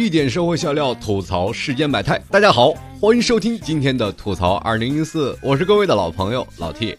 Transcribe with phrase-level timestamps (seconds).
[0.00, 2.18] 一点生活笑料，吐槽世间百态。
[2.30, 6.96] 大家好，欢迎收听今天的吐槽二零一四，我是各位的老朋友老 T。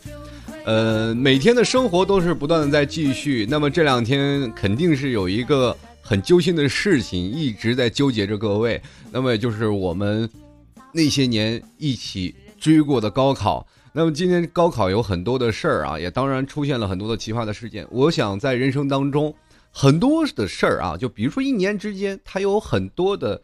[0.66, 8.80] 呃，每天的生活都是不断的在继续，那么这两天肯定是有一个很揪心的事情一直在纠结着各位，
[9.12, 10.30] 那么就是我们
[10.94, 13.66] 那些年一起追过的高考。
[13.94, 17.84] 那么今天高考有很多的事儿啊，也当然出现了很多的奇葩的事件。
[17.90, 19.34] 我想在人生当中。
[19.72, 23.42] 很多的事儿啊，就比如说一年之间，它有很多的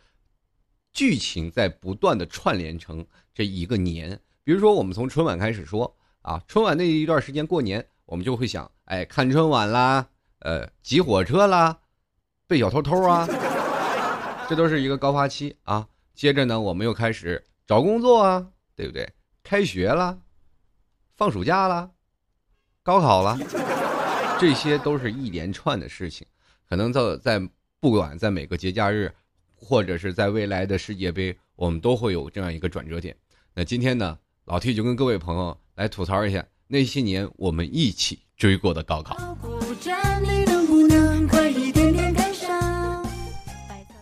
[0.91, 4.20] 剧情在不断的串联成这一个年。
[4.44, 10.08] 比如说，我们从春晚开始说啊，春晚那一段时间过年，我们就会想，哎，看春晚啦，
[10.40, 11.80] 呃，挤火车啦，
[12.48, 13.28] 被小偷偷啊，
[14.50, 15.88] 这都是一个高发期啊。
[16.14, 19.09] 接着呢，我们又开始找工作啊，对不对？
[19.44, 20.20] 开学了，
[21.16, 21.92] 放暑假了，
[22.83, 23.38] 高考了。
[24.39, 26.25] 这些都是一连串的事情，
[26.69, 27.49] 可能在在
[27.80, 29.11] 不管在每个节假日，
[29.55, 33.15] 或者是在未来的世界杯，我们都会有这样一个转折点。
[33.53, 39.17] 那今天呢，老 T 就跟各位朋友来吐槽一下那些年我们一起追过的高考。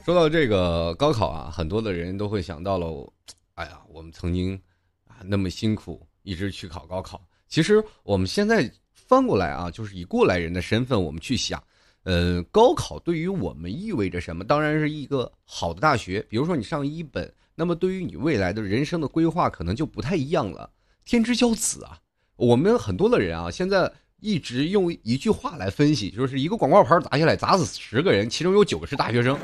[0.04, 3.14] 说到这个高考啊，很多的人都会想到了，
[3.54, 4.62] 哎呀，我们曾经
[5.08, 7.26] 啊那么辛苦一直去考高考。
[7.48, 8.70] 其实我们现在。
[9.08, 11.62] 翻过来啊，就是以过来人的身份，我们去想，
[12.04, 14.44] 呃，高考对于我们意味着什么？
[14.44, 16.26] 当然是一个好的大学。
[16.28, 20.70] 比如说你上一本，那么对于你未来的人生的规划，可能就不太一样了。
[21.04, 22.00] 天之骄子啊，
[22.36, 29.38] 我们很多的人啊，现在一直用一句话来分析，就是一个广告牌砸下来，砸死十个人，其中有九个是大学生。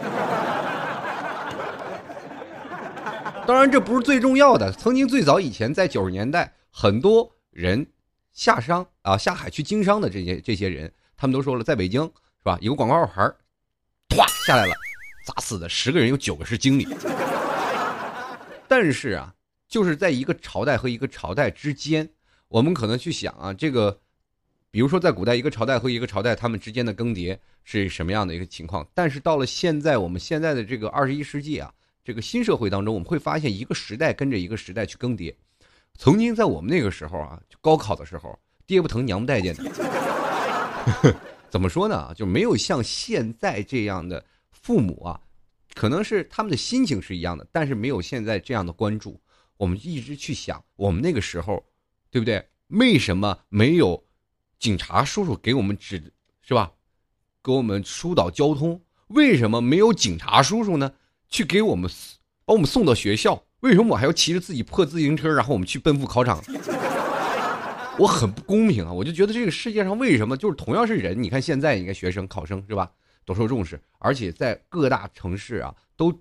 [3.45, 4.71] 当然这不是最重要的。
[4.71, 7.85] 曾经最早以前，在九十年代，很多人。
[8.33, 12.57] 下商啊，下海去经商的这些这些人，他们都说了，在北京是吧？
[12.61, 13.35] 一个广告牌儿，
[14.09, 14.73] 唰下来了，
[15.25, 16.87] 砸死的十个人有九个是经理。
[18.67, 19.33] 但是啊，
[19.67, 22.09] 就是在一个朝代和一个朝代之间，
[22.47, 23.99] 我们可能去想啊，这个，
[24.71, 28.87] 比如说在古代一个朝代和一个朝代他们之间的更迭是什么样的一个情况？
[28.93, 31.71] 但是到了现在，我们现在的这个二十一世纪啊，
[32.03, 35.35] 这个新社会当中，我们会发现一个时代跟着一个时代去更迭。
[35.97, 41.15] 曾经在我们那个时候啊，就高考的时候，爹不疼娘不待见的。
[41.49, 42.13] 怎么说呢？
[42.15, 45.21] 就没有像现在这样的父母啊，
[45.75, 49.21] 可能是他们的心情是一样的，但是没有现在这样的关注。
[49.57, 51.63] 我们一直去想，我们那个时候，
[52.09, 52.47] 对不对？
[52.67, 54.03] 为什么没有
[54.57, 56.71] 警察叔叔给我们指，是吧？
[57.43, 58.81] 给我们疏导交通？
[59.07, 60.93] 为什么没有警察叔叔呢？
[61.27, 61.91] 去给我们
[62.45, 63.43] 把我们送到学校？
[63.61, 66.43] 为什么我还要骑着自己破自行车，然后我们去奔赴考场？
[67.99, 68.91] 我很不公平啊！
[68.91, 72.91] 我就觉得这个世界上为什么就是同样是人，你看现在你看学生考生是吧，
[73.25, 76.11] 都受重视，而且在各大城市啊，都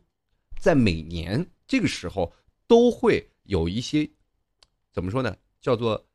[0.58, 2.30] 在每年这个时候
[2.66, 4.10] 都会有一些
[4.92, 5.34] 怎么说呢？
[5.62, 6.06] 叫做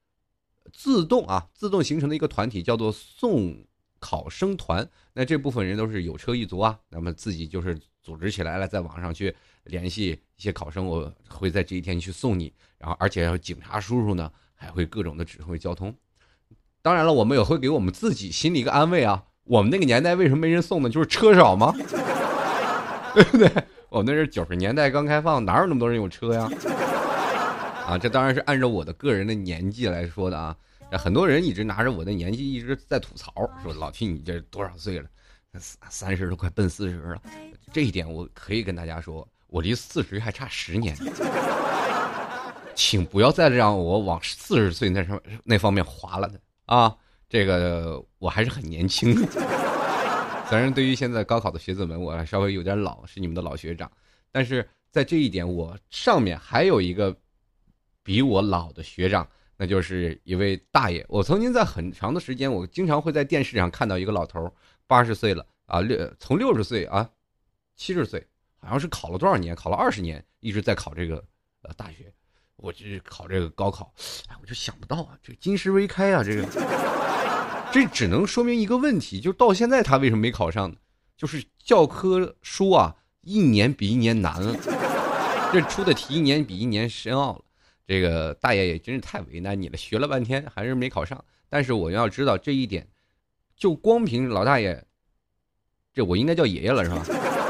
[0.72, 3.66] 自动啊，自动形成的一个团体，叫做送
[4.00, 4.88] 考生团。
[5.14, 9.36] 那这部分人都是有车一族啊，那么自己就是组织起来了，在网上去。
[9.66, 12.54] 联系一些考生，我会在这一天去送你。
[12.78, 15.92] 然后，而且警察叔叔呢，还会各种的指挥交通。
[16.84, 19.24] 当然了，我们也会给我们自己心里一个安慰啊。
[19.44, 20.90] 我们那个年代为什么没人送呢？
[20.92, 21.74] 就是车少吗？
[23.16, 23.52] 对不对？
[23.90, 26.48] 我们那是九十年代刚开放，哪有那么多人有车呀？
[27.90, 30.56] 啊，这当然是按照我的个人的年纪来说的啊。
[30.92, 33.34] 很多人一直拿着我的年纪一直在吐槽，
[33.64, 35.10] 说老听你这多少岁了？
[35.60, 37.22] 三三十都快奔四十了。
[37.72, 39.28] 这一点我可以跟大家说。
[39.48, 40.98] 我离四十还差十年，
[42.74, 46.94] 请不要再让我往四十岁那上那方面滑了的啊！
[47.30, 49.28] 这个我还是很年轻的，
[50.50, 53.90] 虽然对于现在高考的学子们，我稍微有点老，是你们的老学长，
[54.30, 57.16] 但是在这一点，我上面还有一个
[58.04, 59.26] 比我老的学长，
[59.56, 61.06] 那就是一位大爷。
[61.08, 64.54] 我曾经在很长的时间，我经常会在电视上看到一个老头，
[64.88, 67.10] 八十岁了啊，六从六十岁啊，
[67.76, 68.26] 七十岁。
[68.62, 69.56] 好像是考了多少年？
[69.56, 71.24] 考了二十年，一直在考这个
[71.62, 72.12] 呃大学。
[72.56, 73.94] 我就是考这个高考，
[74.28, 76.48] 哎，我就想不到啊，这金石为开啊，这个
[77.72, 80.78] 这只能说明一个问题，就到现在他为什么没考上呢？
[81.16, 84.58] 就是教科书啊，一年比一年难了，
[85.54, 87.42] 这出的题一年比一年深奥了。
[87.86, 91.24] 这个大爷也真是太为难你了，学了半天还是没考上。
[91.50, 92.88] 但是我要知道这一点，
[93.56, 94.84] 就光凭老大爷，
[95.94, 97.06] 这我应该叫爷爷了是吧？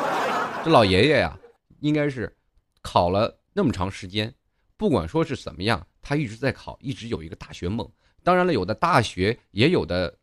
[0.64, 1.38] 这老爷爷呀，
[1.80, 2.36] 应该是
[2.82, 4.34] 考了那么长时间，
[4.78, 7.90] 不管说是怎么样，他一直在考，一直有一个大学梦。
[8.24, 10.16] 当然了，有的大学也有的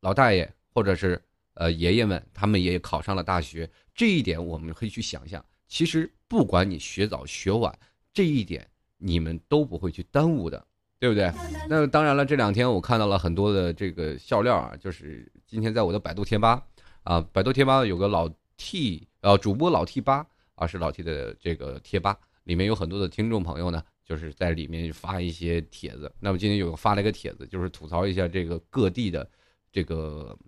[0.00, 1.22] 老大爷或者是
[1.54, 3.68] 呃爷爷们，他们也考上了大学。
[3.94, 7.78] 这一点我们可以去想象，其实不管你学早学晚，
[8.12, 10.66] 这一点你们都不会去耽误的，
[11.02, 11.32] 对不对？
[11.68, 16.62] 那当然了，这两天我看到了很多的这个笑料啊，就是今天在我的百度贴吧
[17.02, 26.08] 啊，百度贴吧有个老 T 呃主播老 T 八啊，是老 T 的这个贴吧，里面有很多的听众朋友呢，就是在里面发一些帖子。
[26.20, 29.28] 那么今天有发了一个帖子，就是吐槽一下这个各地的
[29.72, 30.38] 这个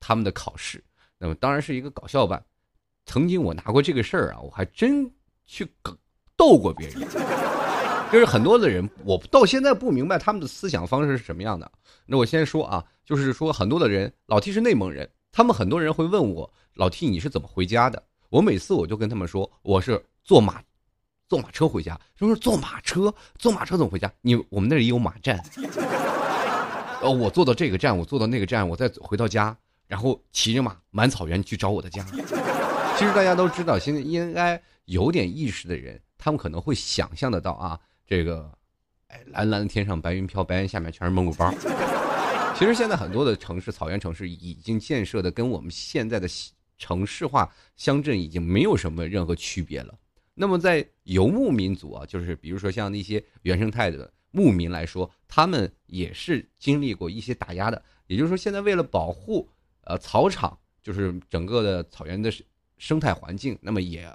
[0.00, 0.82] 他们的考试，
[1.18, 2.42] 那么当然是一个搞笑版。
[3.04, 5.12] 曾经我拿过这个事儿啊，我还真
[5.44, 5.70] 去
[6.34, 7.57] 逗过别人。
[8.10, 11.70] 就是很多的人，我到现在不明白他们的思想方式是什么样的。
[12.06, 18.02] 那我先说啊，就是说很多的人，老 T 是内蒙人，他们很多人会问我，老 T 你是怎么回家的？
[18.30, 20.62] 我每次我就跟他们说，我是坐马，
[21.28, 22.00] 坐马车回家。
[22.18, 24.10] 说是坐马车，坐马车怎么回家？
[24.22, 25.38] 你我们那里有马站。
[27.02, 29.54] 呃，我坐到这个站，我坐到那个站，我再回到家，
[29.86, 32.02] 然后骑着马满草原去找我的家。
[32.96, 37.78] 其实大家都知道，现在应该有点意识的人，他们可能会想象得到啊，
[38.08, 38.50] 这个，
[39.08, 41.52] 哎，蓝蓝的天上白云飘，白云下面全是蒙古包。
[42.56, 46.26] 其实现在很多的城市，草原城市已经建设的跟我们现在的
[46.78, 49.94] 城市化乡镇已经没有什么任何区别了。
[50.34, 57.80] 那么在游牧民族啊，就是比如说像那些原生态的牧民来说，他们也是经历过一些打压的。
[58.06, 59.46] 也就是说，现在为了保护
[59.82, 62.32] 呃草场，就是整个的草原的。
[62.80, 64.08] 生态环境，那么也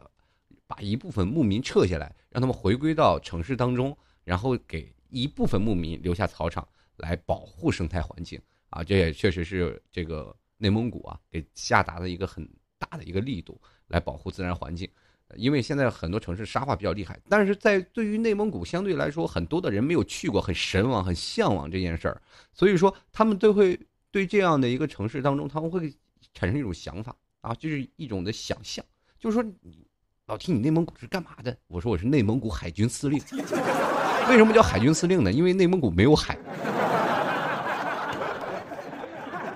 [0.68, 6.68] 把一部分牧民撤下来，让他们回归到城市当中，然后给一部分牧民留下草场
[6.98, 14.90] 来保护生态环境啊，这也确实是这个内蒙古啊给下达的一个很大的一个力度来保护自然环境。
[15.36, 22.22] 因为现在很多城市沙化比较厉害，但是在对于内蒙古相对来说，很多的人没有去过，很神往、很向往这件事儿，
[22.54, 23.80] 所以说他们都会
[24.12, 25.94] 对这样的一个城市当中，他们会
[26.34, 27.16] 产生一种想法。
[27.42, 28.86] 啊，就是一种的想象，
[29.20, 29.86] 就是说，你
[30.28, 31.58] 老提你内蒙古是干嘛的？
[31.68, 33.22] 我说我是内蒙古海军司令。
[34.30, 35.30] 为什么叫海军司令呢？
[35.30, 36.38] 因为内蒙古没有海，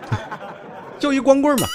[0.99, 1.67] 就一光棍嘛。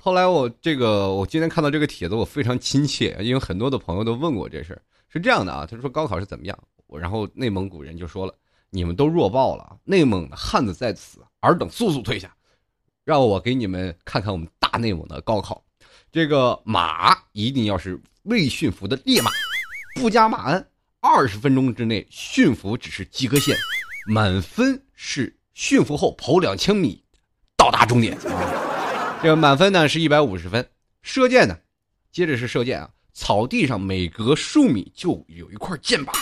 [0.00, 4.82] 后来我这个，我今天看到这个帖子，我非常亲切，因为很多的朋友都问过这事儿。
[5.08, 6.58] 是这样的啊，他说高考是怎么样？
[6.88, 8.34] 我然后内蒙古人就说了，
[8.70, 12.34] 你们都弱爆了，内蒙的汉子在此，尔等速速退下。
[13.04, 15.62] 让我给你们看看我们大内蒙的高考，
[16.14, 19.32] 这个马一定要是未驯服的烈马，
[19.96, 20.64] 不加马鞍，
[21.00, 23.56] 二十分钟之内驯服只是及格线，
[24.06, 27.02] 满分是驯服后跑两千米
[27.56, 28.16] 到达终点。
[29.20, 30.64] 这个满分呢是一百五十分。
[31.02, 31.58] 射箭呢，
[32.12, 36.12] 接着是射箭啊，草地上每隔数米就有一块箭靶，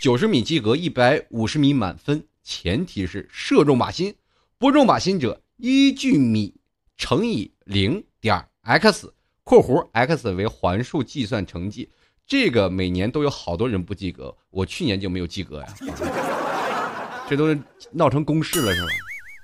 [0.00, 4.14] 九十米及格，一百五十米满分，前提是射中靶心，
[4.58, 5.42] 不中靶心者。
[5.56, 6.54] 依据米
[6.96, 9.10] 乘以零点 x（
[9.44, 11.88] 括弧 x 为环数）计算成绩，
[12.26, 15.66] 这个每年都有好多人不及格，我去年就没有及格呀。
[17.26, 17.58] 这都是
[17.92, 18.88] 闹成公式了是吗？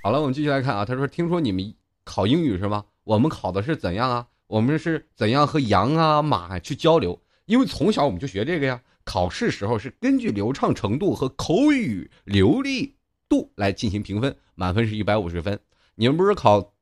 [0.03, 0.85] 好了，我们继续来看啊。
[0.85, 1.75] 他说：“听说你们
[2.05, 2.85] 考英语是吗？
[3.03, 4.27] 我们考的是怎样啊？
[4.47, 7.19] 我们是怎样和羊啊、马去交流？
[7.47, 8.79] 因为从小我们就学这个呀。
[9.05, 12.95] 考试时候是根据流畅程度和口语流利
[13.27, 15.59] 度来进行评分，满分是一百五十分。”
[15.97, 16.75] 你们不是考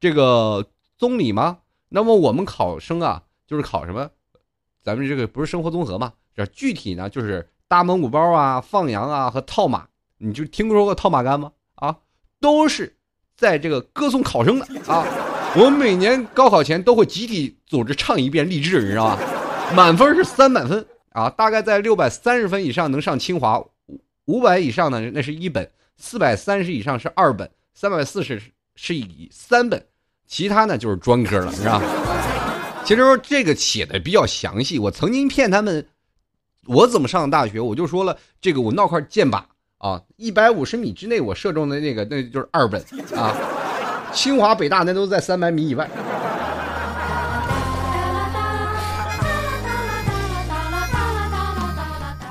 [0.00, 0.68] 这个
[0.98, 1.58] 综理吗？
[1.88, 4.10] 那么我们考生啊，就是考什么？
[4.82, 6.12] 咱们这个不是生活综合嘛？
[6.34, 9.86] 这具体呢，就是搭蒙古包啊、放羊啊和套马。
[10.18, 11.52] 你就听说过套马杆吗？
[11.74, 11.96] 啊，
[12.40, 12.96] 都是
[13.36, 15.04] 在这个歌颂考生的啊。
[15.56, 19.72] 我们每年高考前都会集体组织唱一遍励志，你知道吧？
[19.74, 23.64] 满分是三百分啊，大概在六百三十分以上能上清华，
[24.26, 27.50] 五百以上呢那是一本，四百三十以上是二本。
[27.74, 28.40] 三百四十
[28.74, 29.86] 是以三本，
[30.26, 31.80] 其他呢就是专科了，是吧？
[32.84, 34.78] 其实这个写的比较详细。
[34.78, 35.86] 我曾经骗他们，
[36.66, 37.60] 我怎么上的大学？
[37.60, 39.42] 我就说了，这个我闹块箭靶
[39.78, 42.80] 啊，一百五十米之内我射中的那个，那就是二本
[43.14, 43.34] 啊。
[44.12, 45.88] 清华北大那都在三百米以外。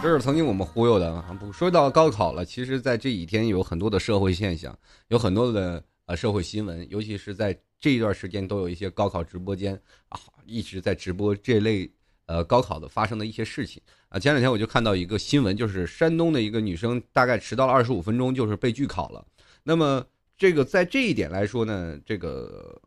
[0.02, 1.26] 这是曾经我们忽悠的啊！
[1.40, 11.92] 不说到高考了，其实，在这几天有很多的社会现象，有很多的呃社会新闻，尤其是在这一段时间，都有一些高考直播间啊，一直在直播这类
[12.26, 14.20] 呃高考的发生的一些事情啊。
[14.20, 19.26] 前两天我就看到一个新闻，就是山东的一个女生大概迟到了二十五分钟，就是被拒考了。
[19.64, 20.06] 那么
[20.38, 22.82] 这个在这一点来说呢，这个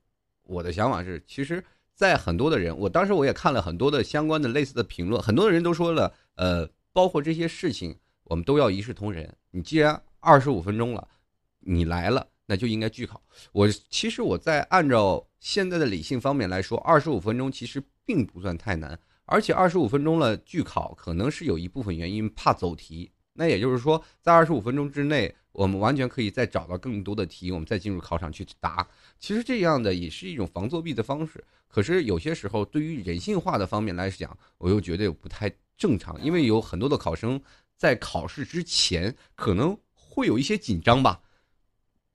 [0.45, 1.63] 我的想法是，其实，
[1.95, 6.69] 在很多的人，我当时我也看了很多的相关的类似的评论，很多的人都说了，呃。
[6.91, 9.33] 包括这些事情，我们都要一视同仁。
[9.53, 11.07] 你既然二十五分钟了，
[11.61, 13.23] 你来了，那就应该拒考。
[13.53, 23.13] 我其实我在按照现在的理性方面来说，二十五分钟其实并不算太难，而且二十五分钟了拒考，可能是有一部分原因怕走题。
[23.35, 28.85] 那也就是说，在二十五分钟之内，我们完全可以再找到更多的题，我们再进入考场去答。
[29.21, 31.45] 其实这样的也是一种防作弊的方式。
[31.69, 37.41] 可是有些时候，对于人性化的方面来讲，我又觉得不太正常，因为有很多的考生
[37.77, 41.21] 在考试之前可能会有一些紧张吧，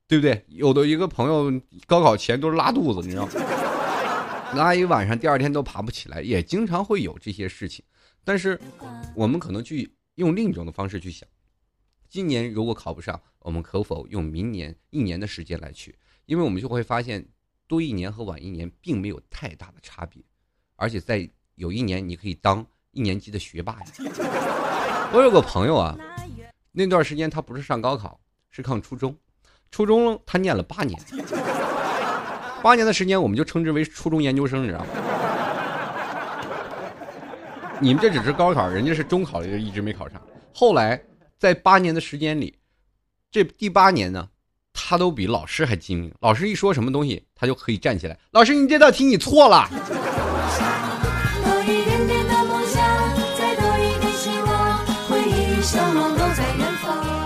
[0.08, 0.46] 对不对？
[0.48, 3.32] 有的一个朋友高考前都是拉肚子，你知道吗？
[4.56, 7.84] 拉一晚上，第二天都爬不起来，也经常会有这些事情。
[8.24, 8.60] 但是
[9.16, 9.94] 我们可能去。
[10.18, 11.28] 用另一种的方式去想，
[12.08, 15.98] 今年如果考不上，我们可否用明年一年的时间来去？
[16.28, 17.28] 因为我们就会发现，
[17.68, 20.24] 多一年和晚一年并没有太大的差别，
[20.76, 23.86] 而且在有一年你可以当一年级的学霸呀。
[25.12, 25.98] 我有个朋友啊，
[26.72, 29.18] 那段时间他不是上高考，是上初中，
[29.74, 31.02] 初中他念了八年，
[32.62, 34.86] 八年的时间我们就称之为初中研究生，你知道吗？
[37.80, 40.22] 你们这只是高考，人家是中考就一直没考上。
[40.54, 41.02] 后来
[41.40, 42.56] 在八年的时间里，
[43.32, 44.30] 这第八年呢，
[44.74, 46.14] 他都比老师还精明。
[46.20, 48.16] 老师一说什么东西，他就可以站起来。
[48.30, 49.68] 老师，你这道题你错了。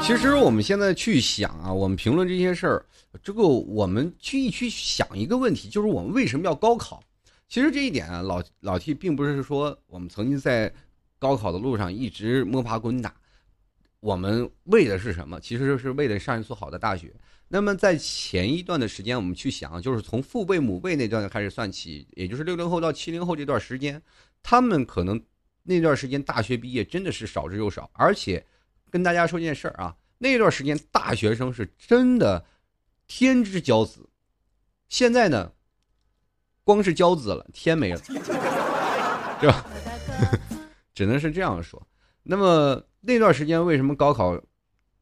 [0.08, 2.86] 其实我们现在去想啊，我们评论这些事儿，
[3.22, 7.04] 这个我们去一去想一个问题，就是我们为什么要高考？
[7.50, 10.74] 其实这一点啊，老老 T 并不是说我们曾经在
[11.20, 13.14] 高考的路上一直摸爬滚打，
[14.00, 15.42] 我们为的是什么？
[15.42, 17.14] 其实是为了上一所好的大学。
[17.50, 24.02] 那么在前一段的时间，我们去想，就是从父辈母辈那段开始算起，也就是六零后到七零后这段时间，
[24.42, 25.22] 他们可能
[25.64, 27.92] 那段时间大学毕业真的是少之又少。
[27.92, 28.42] 而且
[28.90, 32.46] 跟大家说件事儿啊，那段时间大学生是真的
[33.08, 34.10] 天之骄子。
[34.90, 35.52] 现在呢？
[36.64, 38.04] 光是骄子了，天没了，
[39.40, 39.66] 是吧？
[40.94, 41.82] 只能是这样说。
[42.24, 44.38] 那么那段时间为什么高考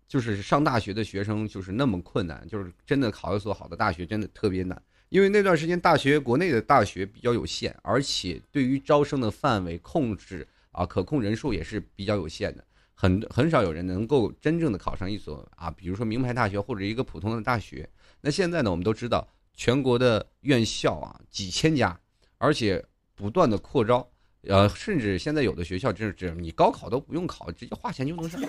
[0.07, 2.47] 就是上大学的学生就是那么困难？
[2.47, 12.63] 就是真的考一所好的大学真的特别难，因为那段时间大学国内的大学比较有限，而且对于招生的范围控制啊，可控人数也是比较有限的，
[12.95, 17.87] 很很少有人能够真正的考上一所啊，比如说名牌大学或者一个普通的大学。
[18.21, 19.27] 那现在呢，我们都知道。
[19.57, 21.97] 全国的院校啊，几千家，
[22.37, 22.83] 而且
[23.15, 24.05] 不断的扩招，
[24.49, 28.41] 呃，甚至现在有的学校就是这，你高考都不用考，直接花钱就能上。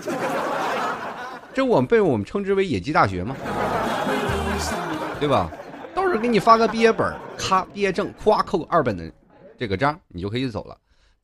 [1.54, 3.36] 这我们被我们称之为野鸡大学嘛，
[5.20, 5.48] 对吧？
[5.94, 9.08] 到时候给你发个毕业本，咔，毕业证，咵扣个二本的
[9.56, 10.76] 这个章，你就可以走了。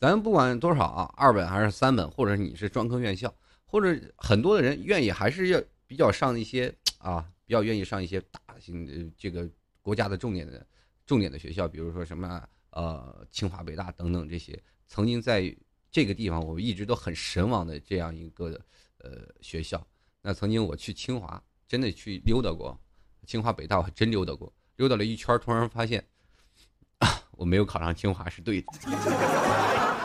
[0.02, 3.32] 咱不管多少啊，二本还是三本，或者你是专科院校，
[3.64, 9.48] 或者很多的人愿意还是要比较上一些啊，比较愿意上一些大型的这个。
[9.80, 10.64] 国家的重点的、
[11.04, 12.40] 重点的学校，比如说什么
[12.70, 14.56] 呃清华、北大等等这些，
[14.86, 15.52] 曾经在
[15.90, 18.60] 这个地方我一直都很神往的这样一个
[18.98, 19.84] 呃学校。
[20.20, 22.80] 那曾经我去清华，真的去溜达过，
[23.26, 26.04] 清华、北大我还真溜达过，溜达了一圈，突然发现
[27.34, 28.68] 我没有考上清华是对的。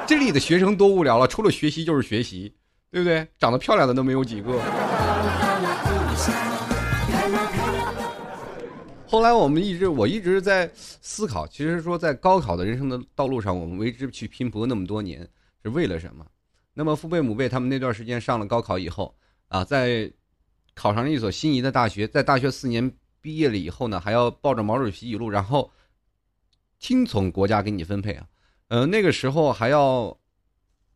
[0.07, 2.55] 这里的学生多无聊了，除了学习就是学习，
[2.89, 3.27] 对不对？
[3.37, 4.57] 长得漂亮的都没有几个。
[9.05, 15.27] 后来我们一直，我一直在思考，其实说在高考的人生的道路上，我们为之去拼搏那么多年，
[15.61, 16.25] 是为了什么？
[16.73, 19.13] 那么父辈母辈他们那段时间上了高考以后，
[19.49, 20.09] 啊，在
[20.73, 25.69] 考上了一所心仪的大学，在大学四年毕业了以后呢，还要抱着毛主席语录，然后
[26.79, 28.25] 听从国家给你分配啊，
[28.67, 30.17] 呃，那个时候还要，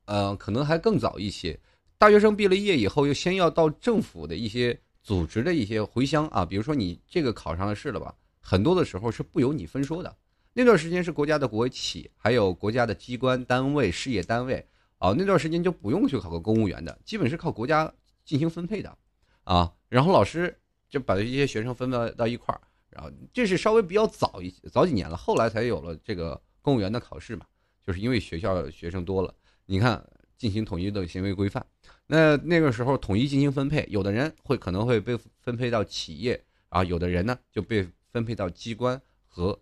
[0.05, 1.59] 呃，可能还更早一些，
[1.97, 4.79] 大学生毕了业以后，又先要到政府的一些。
[5.03, 10.15] 组织的一些回乡啊，比如说你这个考上了试了吧，很多的时候是不由你分说的。
[10.53, 14.63] 那段时间是国家的国企，还有国家的机关单位、事业单位
[14.99, 17.91] 啊，那段时间就不用去考个公务员的，基本是靠国家
[18.23, 18.95] 进行分配的
[19.43, 19.73] 啊。
[19.89, 20.55] 然后老师
[20.87, 22.61] 就把这些学生分到到一块儿，
[22.91, 27.47] 然后这是稍微比较早一早几年了，后来才有了这个公务员的考试嘛，
[27.85, 29.33] 就是因为学校学生多了，
[29.65, 30.03] 你看
[30.37, 31.65] 进行统一的行为规范。
[32.07, 39.57] 那那个时候统一进行分配，有的人会可能会被分配到企业啊，有的人呢就被分配到机关和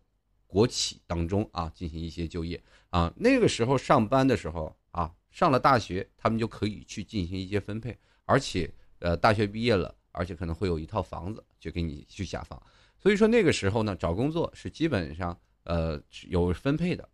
[0.48, 3.14] 国企当中啊进行一些就业啊。
[3.18, 7.96] 那个时候上班的时候啊，上了大学，他们就可以去进行一些分配，
[8.26, 12.60] 而且呃大学毕业了，而且可能会有一套房子就给你去下放。
[12.98, 17.08] 所以说那个时候呢，找工作是基本上呃有分配的，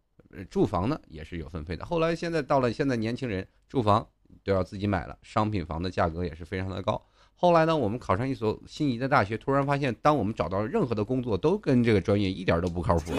[0.45, 1.85] 住房呢也是有分配的。
[1.85, 4.05] 后来现在到了现在年轻人住房。
[4.43, 7.01] 都要自己买了，商品房的价格也是非常的高。
[7.33, 13.13] 后来呢，我们考上一所心仪的大学，突然发现，当我们找到任何的工作，都跟这个专业一点都不靠谱。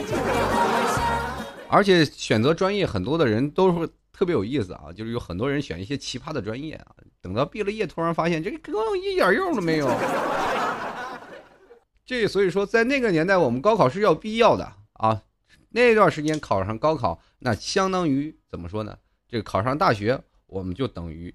[1.69, 9.89] 而且选择专业很多的人都是特别有意思啊，就是有很多人选一些奇葩的专业啊，等到毕了业，突然发现这个根本一点用都没有。
[12.07, 15.23] 这所以说，在那个年代，我们高考是要必要的啊。
[15.77, 18.97] 那段时间考上高考，那相当于怎么说呢？
[19.29, 21.35] 这个考上大学，我们就等于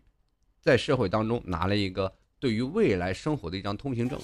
[0.60, 4.20] 在社会当中拿了一个对于未来生活的一张通行证。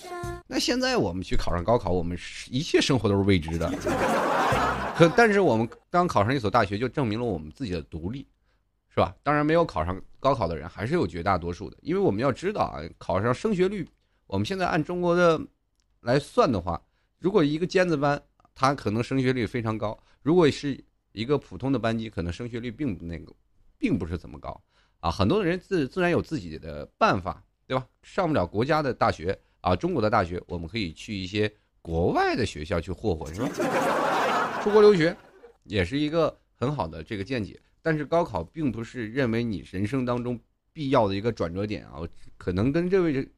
[0.47, 2.17] 那现在我们去考上高考，我们
[2.49, 3.71] 一切生活都是未知的。
[4.97, 8.27] 可但是我们刚考上一所大学，就证明了我们自己的独立，
[8.89, 9.15] 是吧？
[9.21, 13.87] 当然，没有考上高考的人还是有绝大多数的，因为我们要知道啊，考上升学率，
[14.25, 15.39] 我们现在按中国的。
[16.01, 16.81] 来算的话，
[17.19, 18.21] 如果一个尖子班，
[18.59, 23.31] 它可能升学率非常高；如果是一个普通的班级，可能升学率并不那个，
[23.77, 24.59] 并不是怎么高
[24.99, 25.11] 啊。
[25.11, 27.87] 很多的人自自然有自己的办法，对吧？
[28.01, 33.47] 上不了国家的大学啊，中国的大学，我们可以去一些国外的学校去霍霍，是吧？
[34.63, 35.15] 出国留学
[35.65, 37.61] 也是一个很好的这个见解。
[37.83, 40.37] 但是高考并不是认为你人生当中
[40.73, 42.01] 必要的一个转折点啊，
[42.39, 43.29] 可能跟这位。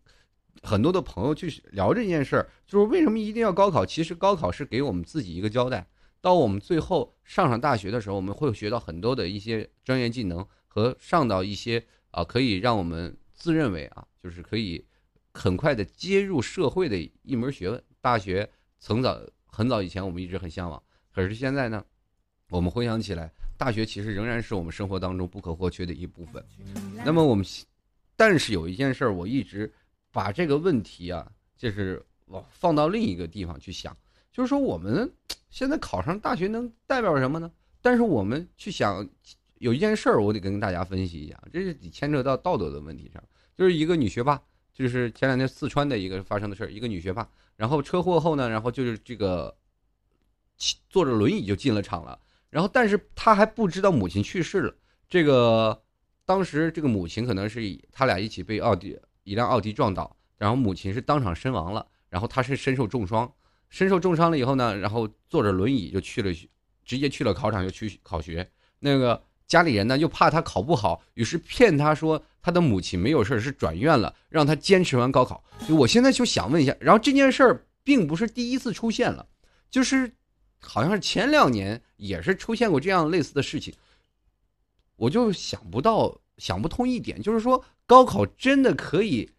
[0.62, 3.86] 很多的朋友去聊这件事儿，就是为什么一定要高考？
[3.86, 5.88] 其实高考是给我们自己一个交代。
[6.22, 14.86] 到我们最后上上大学的时候，我们会学到很多的一些专业技能和上到一些啊，可以让我们自认为啊，就是可以
[15.34, 17.82] 很快的接入社会的一门学问。
[18.02, 21.82] 大学从早很早以前我们一直很向往，可是现在呢，
[22.50, 26.44] 我们回想起来，大学其实仍然是我们生活当中不可或缺的一部分。
[27.06, 27.46] 那么我们，
[28.18, 29.72] 但是有一件事儿，我一直。
[30.12, 33.96] 把这个问题啊，就是往放到另一个地方去想，
[34.32, 35.12] 就是说我们
[35.50, 37.52] 现在考上大学能代表什么呢？
[37.82, 39.08] 但是我们去想，
[39.60, 43.24] 有一件事儿，我得跟大家分析一下，这是牵扯到道德的问题上。
[43.56, 44.42] 就是一个女学霸，
[44.74, 49.56] 就是前两天四川的一个发生的事儿，一个女学霸，然后车祸后呢，然后就是这个
[50.90, 52.20] 坐着轮椅就进了厂了，
[52.50, 54.76] 然后但是她还不知道母亲去世了。
[55.10, 55.84] 这个
[56.26, 59.00] 当时这个母亲可能是他俩一起被奥迪。
[59.30, 63.32] 一辆奥迪撞倒，然后母亲是当场身亡了，然后他是身受重伤，
[63.70, 66.34] 身受重伤了以后呢，然后坐着轮椅就去了，
[66.84, 68.50] 直接去了考场就去考学。
[68.80, 75.44] 那个家里人呢又怕他考不好，于是骗他说他的母亲没有事是转院了，让他坚持完高考。
[75.70, 79.28] 我现在就想问一下，然后这件事儿并不是第一次出现了，
[79.70, 80.12] 就是
[80.60, 83.76] 好像是前两年也是出现过这样类似的事情，
[84.96, 86.20] 我就想不到。
[86.40, 89.30] 想不通一点，就是说高考真的可以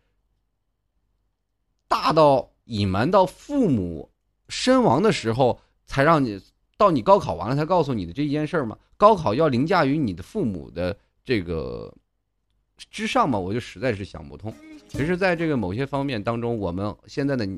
[1.88, 4.10] 大到隐瞒到父母
[4.48, 6.40] 身亡的时候才让你
[6.76, 8.78] 到你高考完了才告诉你的这一件事儿吗？
[8.96, 11.92] 高考要凌驾于你的父母的这个
[12.90, 13.38] 之上吗？
[13.38, 14.54] 我就实在是想不通。
[14.88, 17.48] 其实，在这个某些方面当中，我们现在的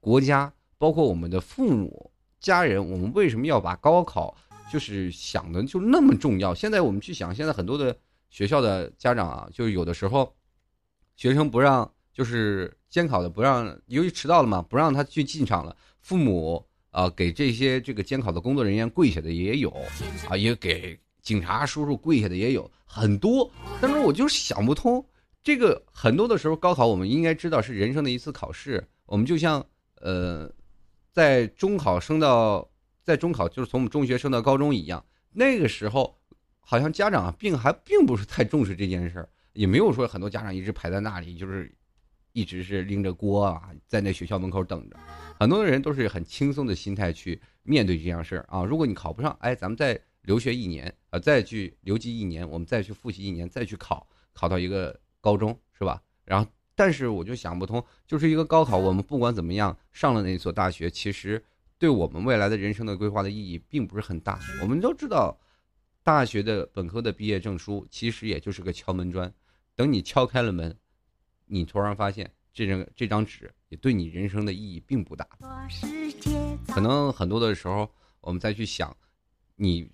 [0.00, 4.36] 国家，包括我们的父母家人，我们为什么要把高考
[4.72, 6.54] 就是想的就那么重要？
[6.54, 7.96] 现在我们去想，现在很多的。
[8.32, 10.34] 学校的家长啊，就有的时候，
[11.16, 15.76] 学生不让，就是监考的不让，由于迟到了嘛，不让他去进场了。
[16.00, 19.70] 父母啊，给这些这个监考的工作人员跪下的也有，
[20.30, 23.50] 啊，也给警察叔叔跪下的也有很多。
[23.82, 25.04] 但是我就想不通，
[25.44, 28.82] 这个很多的时候，高考我们应该知道是人生的一次考试。
[29.04, 29.62] 我们就像
[30.00, 30.50] 呃，
[31.12, 32.66] 在中考升到，
[33.02, 36.16] 在中考就是从我们中学升到高中一样，那个时候。
[36.64, 41.70] 好像家长，并还并不是太重视这件事儿，也没有说很多家长一直排在那里，就是
[42.32, 44.96] 一直是拎着锅啊，在那学校门口等着。
[45.38, 48.64] 很多人都是很轻松的心态去面对这件事儿啊。
[48.64, 56.00] 如果你考不上，哎，咱们再留学一年啊，再去留级一年，我们再去复习一年，再去考，考到一个高中，是吧？
[56.24, 61.44] 然后，但是我就想不通，就是一个高考，我们不管怎么样上了那所大学，其实
[61.76, 64.38] 对我们未来的人生的规划的意义并不是很大。
[64.62, 65.36] 我们都知道。
[66.04, 69.32] 大学的本科的毕业证书其实也就是个敲门砖，
[69.76, 70.76] 等你敲开了门，
[71.46, 75.24] 你突然发现这张这张纸也对你人生的意义并不大。
[76.66, 77.88] 可能很多的时候，
[78.20, 78.96] 我们再去想，
[79.54, 79.88] 你，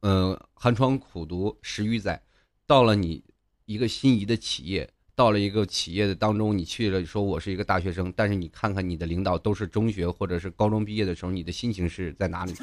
[0.00, 2.22] 呃，寒窗苦读十余载，
[2.66, 3.22] 到了你
[3.66, 12.54] 一个心仪的企业，到了一个企业的当中，你去了说我是一个大学生，但是你看看你的领导都是中学或者是高中毕业的时候，你的心情是在哪里？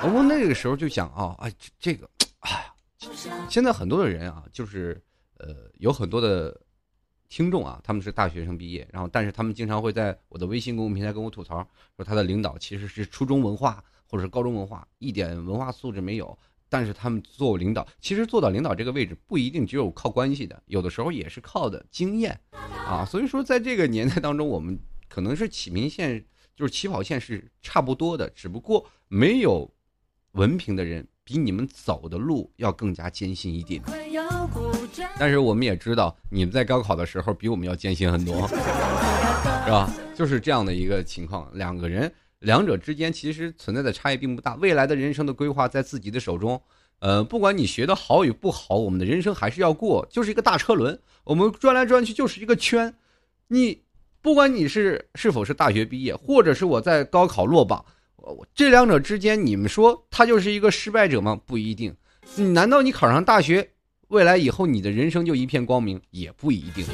[0.00, 2.08] 我那个时候就想啊，哎，这个，
[2.40, 2.74] 哎呀，
[3.48, 5.02] 现在很多的人啊，就是
[5.38, 6.58] 呃，有很多的
[7.28, 22.38] 听众啊，他们是大学生毕业，然后但是他们经常会在我的微信公众平台跟我吐槽，说他的领导其实是初中文化或者是高中文化，一点文化素质没有，但是他们做领导，其实做到领导这个位置不一定只有靠关系的，有的时候也是靠的经验
[22.86, 23.04] 啊。
[23.04, 29.70] 所以说，在这个年代当中，我们可能是起名线，就是起跑线是差不多的，只不过没有
[30.32, 33.82] 文凭的人比你们走的路要更加艰辛一点。
[35.18, 39.92] 但是我们也知道，你们在高考的时候比我们要艰辛很多， 是吧？
[40.14, 42.12] 就是这样的一个情况，两个人。
[42.40, 46.60] 两者之间其实存在的差异并不大，未来的人生的规划在自己的手中。
[47.00, 52.94] 呃，不管你学的好与不好，我们的人生还是要过，就是一个大车轮，我们转来转去就是一个圈。
[53.48, 53.82] 你
[54.22, 57.84] 不管你是是否是大学毕业，或者是我在高考落榜，
[58.54, 61.40] 这两者之间，你们说他就是一个失败者吗？
[61.46, 61.96] 不一定。
[62.36, 63.70] 你难道你考上大学，
[64.08, 66.00] 未来以后你的人生就一片光明？
[66.10, 66.84] 也不一定。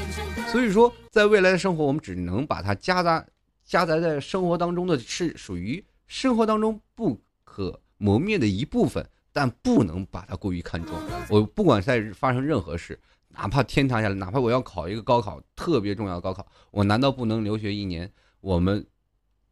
[0.47, 3.25] 所以说，在未来的生活，我们只能把它夹杂。
[3.63, 10.93] 夹杂在生活当中的是属于生活当中不可磨灭的一部分，但不能把它过于看重。
[11.29, 18.09] 我不管在发生任何事，哪怕天塌下来，哪怕我要考一个高考特别重要的高考，我难道不能留学一年？
[18.39, 18.85] 我们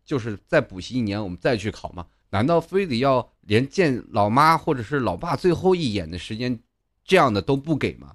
[0.06, 2.06] 就是再补习一年，我们再去考吗？
[2.30, 6.60] 难道非得要连见老妈或者是老爸最后一眼的时间，
[7.06, 8.13] 这样的都不给吗？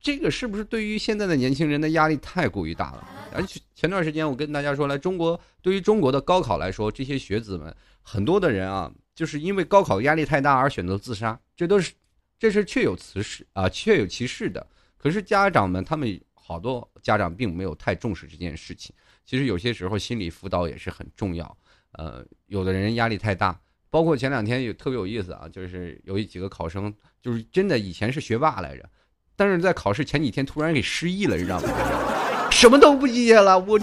[0.00, 3.08] 这个是不是对于现在的年轻人的压力太过于大了？
[3.32, 11.92] 而且前段时间我跟大家说，来中国对于中国的高考来说，这些学子们很多的人啊，就是因为高考压力太大而选择自杀，这都是
[12.38, 14.66] 这是确有此事啊，确有其事的。
[14.98, 18.94] 可是家长们他们好多家长并没有太重视这件事情。
[19.24, 21.56] 其实有些时候心理辅导也是很重要。
[21.92, 23.58] 呃，有的人压力太大，
[23.88, 28.88] 包括前两天也特别有意思啊，就是有几个考生，就是真的以前是学霸来着。
[29.36, 31.68] 但是在考试前几天突然给失忆了，你知道吗？
[32.50, 33.78] 什么都不记得了，我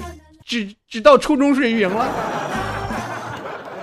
[0.46, 2.06] 只只到初中水平了，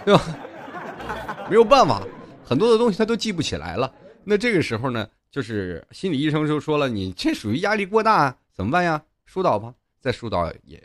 [0.04, 0.38] 对吧？
[1.48, 2.02] 没有办法，
[2.44, 3.92] 很多的东西他都记不起来了。
[4.24, 9.02] 那这个时候呢，就是心理医生就说了，你这属于压力过大，怎么办呀？
[9.24, 9.74] 疏导吧。
[10.00, 10.82] 再疏导也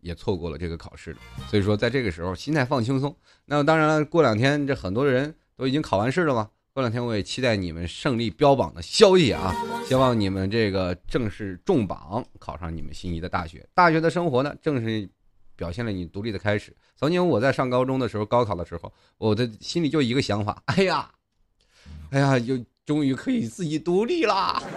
[0.00, 1.18] 也错过了这个考试了。
[1.48, 3.14] 所以说，在这个时候心态放轻松。
[3.46, 6.50] 那当然了，过两天这很多人都已经考完试了嘛。
[6.72, 9.52] 过两天我也期待你们胜利标榜的消息啊！
[9.84, 13.68] 希望你们这个正式中榜，考上你们心仪的大学。
[13.74, 15.10] 大学的生活呢，正是
[15.56, 16.72] 表现了你独立的开始。
[16.96, 21.10] 曾经我在上高中的时候，高考的时候，我的心里就一个想法：哎呀，
[22.10, 24.62] 哎呀，就终于可以自己独立啦！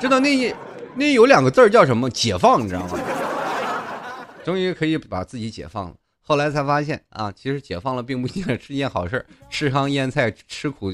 [0.00, 0.36] 知道那
[0.96, 2.08] 那有两个字叫什么？
[2.08, 2.98] 解放，你知道吗？
[4.44, 5.94] 终于可以把自己解放了。
[6.20, 10.92] 后来才发现啊，其实解放了并不一定是一件好事吃糠咽菜，吃苦，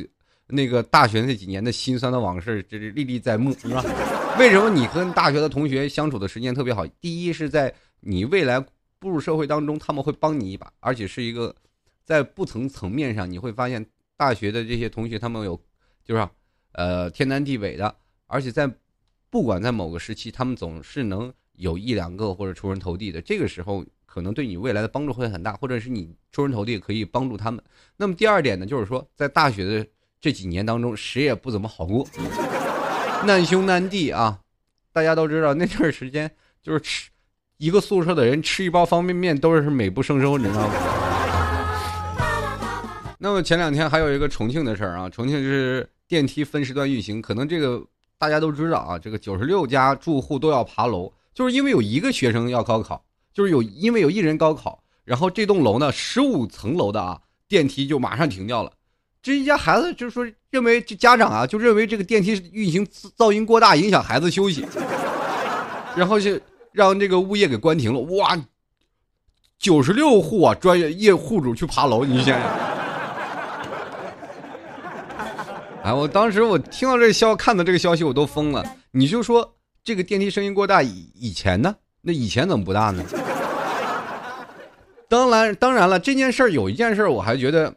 [0.48, 3.84] 那个大学那几年的辛酸的往事，这是历历在目，是吧？
[4.38, 6.86] 为什么你跟大学的同学相处的时间特别好？
[7.00, 8.58] 第一是在你未来
[8.98, 11.54] 步入社会当中，他们会帮你一把，而且是一个
[12.04, 13.84] 在不同层面上，你会发现
[14.16, 15.60] 大学的这些同学他们有，
[16.04, 16.28] 就是
[16.72, 17.94] 呃天南地北的，
[18.26, 18.68] 而且在
[19.30, 23.84] 不管在某个时期，他们总是能有一两个或者出人头地的，这个时候。
[24.12, 27.62] 可能对你未来的帮助会很大，或者是你出人头地可以帮助他们。
[27.96, 29.86] 那么第二点呢，就是说在大学的
[30.20, 32.04] 这几年当中，谁也不怎么好过，
[33.24, 34.40] 难兄难弟啊！
[34.92, 36.28] 大家都知道那段时间
[36.60, 37.08] 就是吃
[37.58, 40.74] 一个宿舍的人吃一包方便面都是美不胜收，你知道吗？
[43.20, 47.80] 那么前两天还有一个重庆的事儿啊，重庆是电梯分时段运行，可能这个
[48.20, 53.02] 大家都知道啊，这个九十六家住户都要爬楼，就是因为有一个学生要高考。
[53.32, 58.72] 就是有，因为有一人高考，然后这栋楼呢，十五层楼的啊，电梯就马上停掉了。
[59.22, 62.84] 这一家孩子就说，认为这家长啊，就认为这个电梯运行
[63.16, 64.66] 噪音过大，影响孩子休息，
[65.96, 66.38] 然后就
[66.72, 68.00] 让这个物业给关停了。
[68.00, 68.36] 哇，
[69.58, 72.79] 九十六户啊，专业业户主去爬楼，你想想。
[75.82, 78.64] 哎，我当时我听到这个消，看到这个消息，我都疯了。
[78.90, 81.74] 你就说这个电梯声音过大，以以前呢？
[82.02, 83.02] 那以前怎么不大呢？
[85.08, 87.74] 当然，当然了，这件事儿有一件事，我还觉得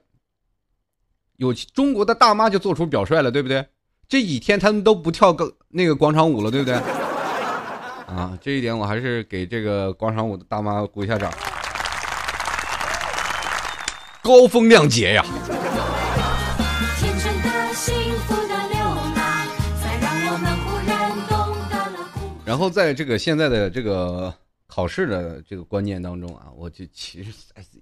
[1.37, 3.65] 有中国的大妈就做出表率了，对不对？
[4.07, 6.75] 这几天他们都不跳个那个广场舞了，对不对？
[8.07, 11.31] 啊，这一点我还是给这个广场舞的大妈鼓一下掌，
[14.21, 15.25] 高风亮节呀！
[22.53, 24.31] 然后在这个现在的这个
[24.67, 27.33] 考试的这个观念当中啊，我就其实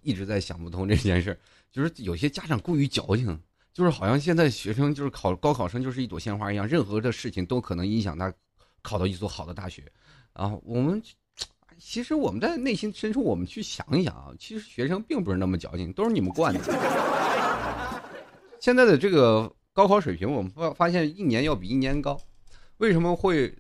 [0.02, 1.38] 一直在想不通这件事
[1.74, 3.38] 就是有些家长过于矫情，
[3.74, 8.34] 就是好像现在学生就是考高考生就是一朵鲜花一样，任何的事情都可能影响他
[8.82, 9.84] 考到一所好的大学。
[10.32, 11.04] 啊，我们
[11.78, 16.62] 其实我们在内心深处，我们去想一想啊，其实学生并不是那么矫情，都是你们惯的。
[18.62, 22.18] 现在的这个高考水平，我们发发现一年要比一年高。
[22.78, 23.54] 为什么会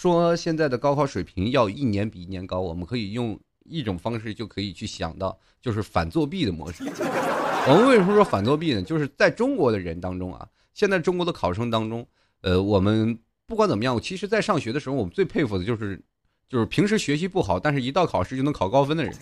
[0.00, 2.58] 说现在的高考水平要一年比一年高？
[2.58, 6.82] 我们可以用一种方式就可以去想到，就是反作弊的模式。
[7.68, 8.82] 我们为什么说反作弊呢？
[8.82, 12.08] 就是在中国的人当中啊，现在中国的考生当中，
[12.40, 16.02] 呃，我们不管怎么样，其实，在上学的时候，我们最佩服的就是，
[16.48, 19.14] 就是平时学习不好，但是一到考试就能考高分的人。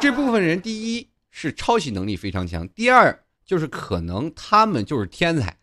[0.00, 5.58] 这部分人，第一是抄袭能力非常强，第二就是可能他们就是天才。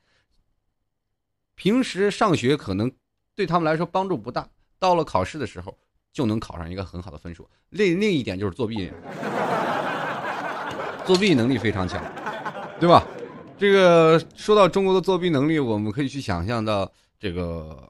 [1.55, 2.91] 平时上学可能
[3.39, 4.45] 对他们来说帮助不大，
[4.77, 5.73] 到了考试的时候
[6.11, 7.47] 就能考上一个很好的分数。
[7.69, 8.91] 另另一点就是作弊，
[11.05, 12.03] 作弊能力非常强，
[12.81, 13.07] 对吧？
[13.57, 17.89] 这个说到中国的作弊能力，我们可以去想象到这个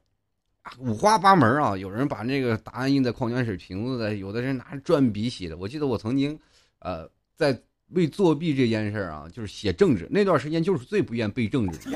[0.78, 1.76] 五花八门啊。
[1.76, 5.58] 有人把那个答案印在矿泉水瓶子的，有的人拿着转笔写的。
[5.58, 6.40] 我记得我曾经，
[6.78, 11.90] 呃，在为作弊这件事啊，就是写政治那段时间，就是最不愿背政治。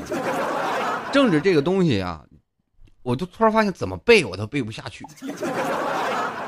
[1.12, 2.24] 政治这个东西啊，
[3.04, 5.04] 我就突然发现怎么背我都背不下去，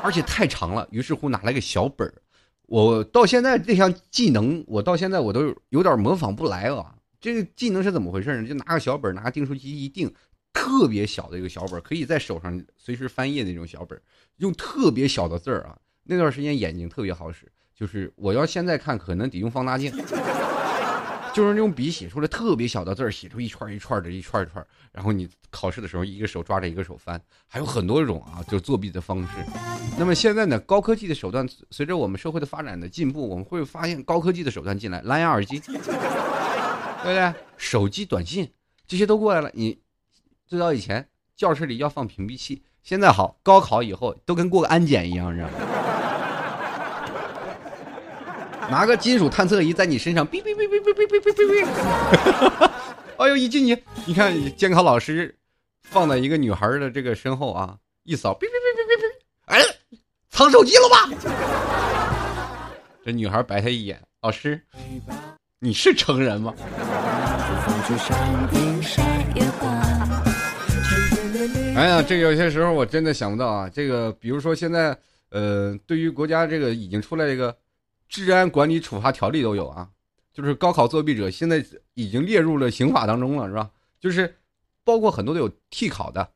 [0.03, 0.85] 而且太长了。
[0.91, 2.13] 于是乎拿了个小本儿，
[2.65, 6.95] 我到现在这项技能，我到现在我都有点模仿不来啊。
[7.21, 8.47] 这个技能是怎么回事呢？
[8.47, 10.11] 就拿个小本儿，拿个订书机一订，
[10.51, 14.01] 特别小的一个小本儿，可以在手上随时翻页那种小本儿，
[14.37, 15.77] 用特别小的字儿啊。
[16.03, 19.93] 那段时间眼睛特别好使，就是我要现在看可能得用放大镜。
[21.37, 24.65] 就是用笔写出来特别小的字儿，写出一串一串的，一串一串。
[24.91, 29.29] 然后你考试的时候，一个手抓着，一个手翻，还有很多种啊，就作弊的方式。
[29.99, 37.31] 那么现在呢，高科技的手段随着我们社会的发展的进步，我们会发现高科技的手段进来，蓝牙耳机，对不对？
[37.55, 38.51] 手机短信
[38.87, 39.51] 这些都过来了。
[39.53, 39.77] 你
[40.47, 45.53] 最早以前教室里要放屏蔽器，现在好，高考以后都跟过个安检一样，知道吗？
[48.69, 52.69] 拿个金属探测仪在你身上，哔哔哔哔哔哔哔哔哔哔，
[53.17, 53.37] 哎呦！
[53.37, 55.33] 一进去，你看监考老师
[55.83, 59.05] 放在一个女孩的这个身后啊，一扫，哔哔哔哔哔哔，
[59.45, 59.61] 哎，
[60.29, 61.09] 藏手机了吧？
[63.05, 64.61] 这女孩白他一眼，老师，
[65.59, 66.53] 你是成人吗？
[71.73, 73.69] 哎呀，这有些时候我真的想不到啊。
[73.69, 74.97] 这个，比如说现在，
[75.29, 77.55] 呃，对于国家这个已经出来一个。
[78.07, 79.89] 治安管理处罚条例都有啊，
[80.33, 83.71] 就是高考作弊者现在已经列入了刑法当中了，是吧？
[83.99, 84.37] 就是
[84.83, 86.29] 包括很多都有替考的，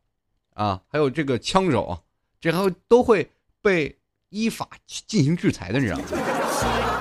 [0.53, 2.03] 啊，还有这个枪手，
[2.39, 3.31] 这还都会
[3.61, 3.97] 被
[4.29, 6.05] 依法进行制裁的，你知道吗？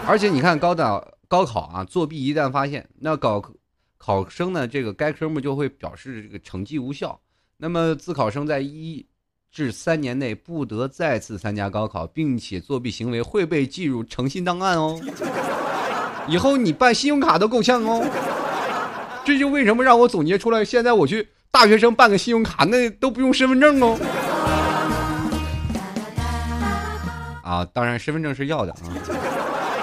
[0.07, 3.43] 而且你看高考高考啊，作弊一旦发现，那高
[3.99, 7.21] 考生呢，这个该科目就会表示这个成绩无效，
[7.57, 9.07] 那么自考生在一。
[9.53, 15.01] 至三年内不得再次参加高考，并且作弊行为会被记入诚信档案哦。
[16.29, 18.05] 以后你办信用卡都够呛哦。
[19.25, 23.99] 这就为什么让我总结出来，现在我去大学生办个信用卡，那都不用身份证哦。
[27.43, 28.79] 啊，当然身份证是要的啊，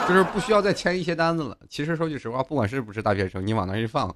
[0.08, 1.58] 就是不需要再签一些单子了。
[1.70, 4.16] 其实说句实话，不管是不是大学生，你往那一放。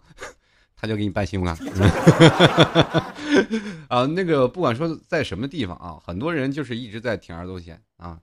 [0.81, 1.55] 他就给你办信用卡，
[3.87, 8.19] 啊，那个不管说在什么地方啊，很多人就是一直在铤而走险啊，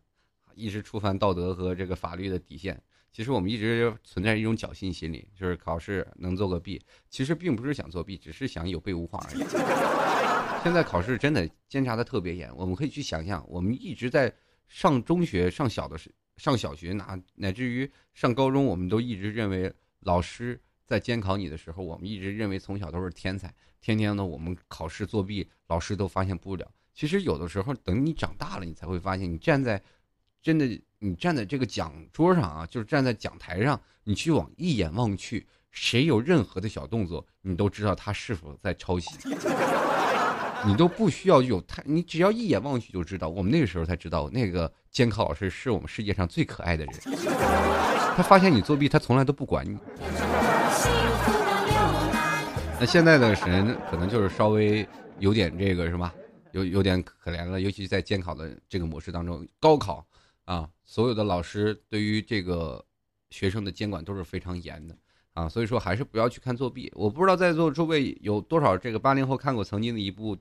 [0.57, 2.83] 一直触犯道德和这个法律的底线。
[3.13, 9.45] 其实我们一直存在一种侥幸心理，就是考试能做个弊，其实并不是想作弊，只是想有备无患而已。
[10.65, 14.35] 现在考试真的监察的特别严，我们可以去想象，我们一直在
[14.67, 20.61] 上中学、上小的时、上小学，哪乃至于上高中，我们都一直认为老师。
[20.89, 26.67] 在监考你的时候，我们一直认为从小都是天才，天天呢我们考试作弊，老师都发现不了。
[26.95, 29.81] 其实有的时候，等你长大了，你才会发现，你站在
[30.41, 30.67] 真的
[30.99, 39.11] 你站在这个讲桌上啊，就是站在讲台上，你去往一眼望去，谁有任何的小动作，你都知道他是否在抄袭。
[40.67, 43.29] 你都不需要有太，你只要一眼望去就知道。
[43.29, 46.95] 我们那个时候才知道，那个监考老师是我们世界上最可爱的人。
[48.17, 49.79] 他发现你作弊，他从来都不管你。
[52.81, 54.87] 那现在的人可能就是稍微
[55.19, 56.15] 有点这个是吧？
[56.53, 60.07] 有有点可怜了，尤其在监考的这个模式当中，高考
[60.45, 62.85] 啊，所有的老师对于这个
[63.31, 64.97] 学生的监管都是非常严的
[65.33, 66.89] 啊，所以说还是不要去看作弊。
[66.95, 70.39] 我不知道在座诸位有多少这个八零后看过曾经的一部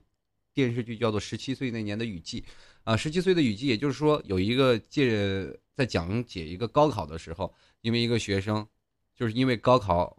[0.54, 2.40] 电视剧，叫做《十七岁那年的雨季》
[2.84, 8.64] 啊，《十七岁的雨季》，也就是说有一个借在讲解一个高考的时候，因为一个学生
[9.16, 10.16] 就是因为高考。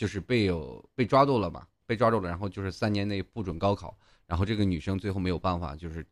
[0.00, 6.02] 就是被有被抓住了嘛，被抓住了，然后就是三年内不准高考，然后这个女生最后没有办法，就是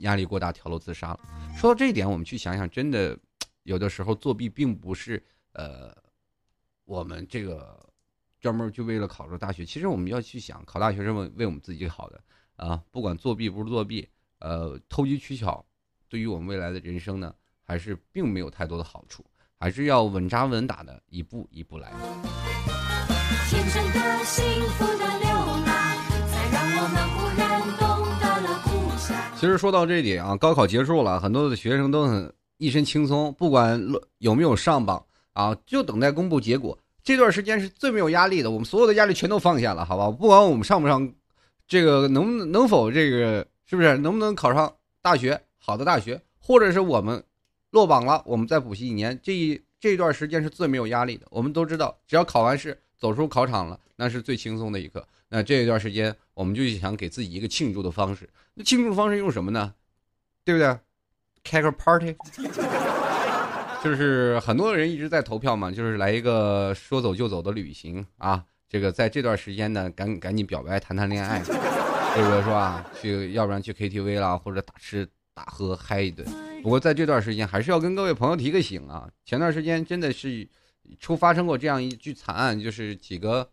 [0.00, 1.20] 压力过大跳楼自杀了。
[1.56, 3.18] 说到这一点，我们去想想，真的
[3.62, 5.96] 有的时候作弊并不是呃
[6.84, 7.90] 我们这个
[8.38, 9.64] 专门就为了考上大学。
[9.64, 12.22] 其实我们要去想，考大学是为为我们自己好的
[12.56, 14.06] 啊，不管作弊不是作弊，
[14.40, 15.64] 呃，投机取巧，
[16.06, 19.24] 对于我们未来的人生呢，还是并没有太多的好处，
[19.58, 21.90] 还是要稳扎稳打的一步一步来。
[23.50, 24.44] 天真的幸
[24.78, 25.66] 福的流浪，
[26.30, 29.16] 才让我们忽然懂得了故乡。
[29.34, 33.84] 其实说到这点啊，高考结束了，很多的学生都很一身轻松，不管
[34.18, 36.78] 有没有上榜啊，就等待公布结果。
[37.02, 40.08] 这段时间是最没有压力的，我们所有的压力全都放下了，好吧？
[40.12, 41.12] 不管我们上不上，
[41.66, 47.20] 这个能能否这个是不是能不能考上大学好的大学，或者是我们
[47.72, 51.26] 落榜了，我们再补习一年，这一这段时间是最没有压力的。
[51.30, 52.80] 我们都知道，只要考完试。
[53.00, 55.04] 走出考场了，那是最轻松的一刻。
[55.30, 58.28] 那这一段时间，我们就想给自己一个庆祝的方式。
[58.54, 59.72] 那庆祝方式用什么呢？
[60.44, 60.78] 对不对？
[61.42, 62.14] 开个 party，
[63.82, 68.44] 就是很多人一直在投票嘛，就是来一个说走就走的旅行啊。
[68.68, 72.84] 这个在这段时间呢，赶赶紧表白，谈谈恋爱，这个是吧？
[73.00, 76.26] 去，要不然去 KTV 啦，或者大吃大喝嗨一顿。
[76.62, 79.08] 不过在这段时间，还是要跟各位朋友提个醒啊。
[79.24, 80.46] 前段时间真的是。
[80.98, 83.48] 出发生过这样一句惨案，就是几个，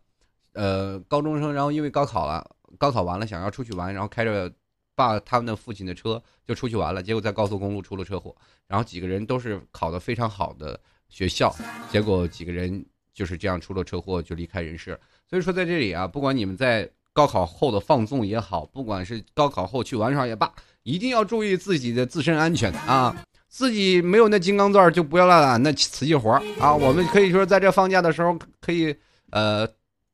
[0.54, 4.52] 呃，高中生，然后因为高考了，高考完了想要出去玩，然后开着
[4.96, 8.36] 爸他们的父亲的车就出去玩了，结果在高速公路出了车祸，
[8.68, 11.56] 然后几个人都是考得非常好的学校，
[11.92, 15.00] 结果几个人就是这样出了车祸就离开人世。
[15.30, 20.52] 所以说在这里啊，不管你们在高考后的放纵也好，不管是高考后去玩耍也罢，
[20.84, 23.24] 一定要注意自己的自身安全啊。
[23.58, 26.76] 自己没有那金刚钻，就不要揽那瓷器活啊！
[26.76, 28.96] 我们可以说在这放假的时候，可以
[29.32, 29.66] 呃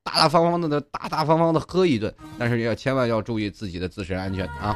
[0.02, 4.74] 大大方方的、大大方方的喝一顿，但是要千万要注意自己的自身安全啊！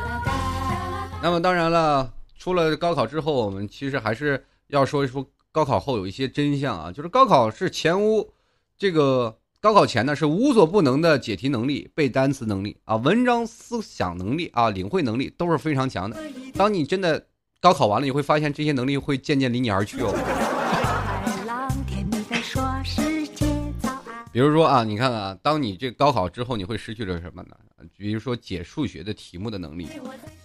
[1.23, 8.29] 那么当然了，出了高考之后，我们其实还是要说一说高考后有一些真相啊，就是高考是前无
[8.77, 16.17] 这个高考前呢是无所不能的解题能力、背单词能力啊、文章思想能力啊、领会能力都是非常强的。
[16.53, 17.27] 当你真的。
[17.59, 20.13] 高考完了，你会发现这些能力会渐渐离你而去哦。
[24.31, 27.57] 比如说啊，你看看啊，当你这高考之后，你会失去了什么呢？
[27.95, 29.87] 比如说解数学的题目的能力。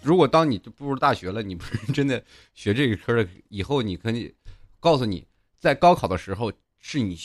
[0.00, 2.22] 如果当你步入大学了，你不是真的
[2.54, 4.34] 学这个科的，以后你可以
[4.80, 5.26] 告诉你，
[5.60, 7.18] 在高考的时候是你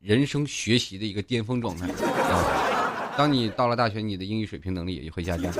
[0.00, 1.86] 人生学习的一个巅峰状态。
[3.18, 5.52] 当你到了大学，你的英语水平能力也会下降。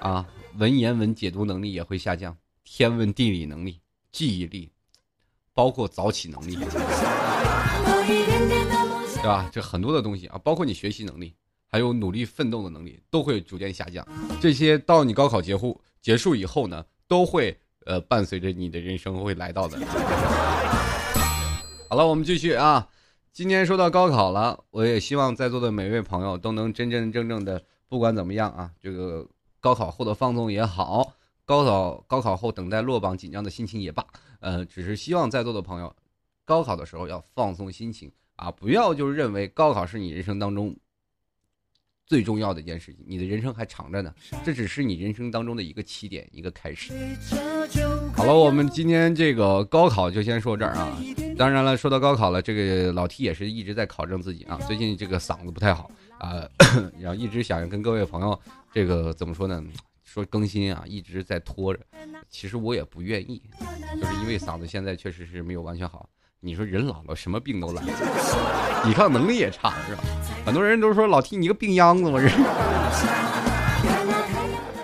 [0.00, 0.24] 啊。
[0.58, 3.78] 文言文解读能力也会下降，天文地理能力、
[4.10, 4.70] 记忆力，
[5.52, 6.56] 包括早起能力，
[9.16, 9.50] 对吧？
[9.52, 11.34] 这很多的东西啊，包括你学习能力，
[11.66, 14.06] 还有努力奋斗的能力，都会逐渐下降。
[14.40, 19.78] 这些到你高考结束结束以后呢，都会呃伴随着你的人生会来到的。
[21.90, 22.88] 好了，我们继续啊。
[23.30, 29.28] 今天说到高考了，我也希望在座的每位朋友都能真真正正的，不管怎么样啊，这个。
[29.66, 31.12] 高考后的放纵也好，
[31.44, 34.06] 高考高考后等待落榜紧张的心情也罢，
[34.38, 35.92] 呃，只是希望在座的朋友，
[36.44, 40.76] 高考的时候要放松心情啊，不要就是认为高考是你人生当中
[42.06, 46.92] 最重要的一件事情，你的人生还长着呢，这只是你人生当中的一个起点，一个开始。
[48.14, 50.96] 好了，我们今天这个高考就先说这儿啊。
[51.36, 56.48] 当然了，说到高考了，这个老 T 也是一直在考证自己啊，最近这个嗓子不太好啊，
[57.00, 58.38] 然后一直想跟各位朋友。
[58.72, 59.62] 这个怎么说呢？
[60.04, 61.80] 说更新啊，一直在拖着。
[62.28, 63.42] 其实我也不愿意，
[64.00, 66.08] 就是因为嗓子现在确实是没有完全好。
[66.40, 67.82] 你说人老了，什么病都来，
[68.84, 70.02] 抵抗能力也差，是吧？
[70.44, 72.28] 很多人都说老 T 你个病秧子，我这。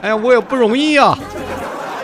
[0.00, 1.14] 哎呀，我也不容易啊。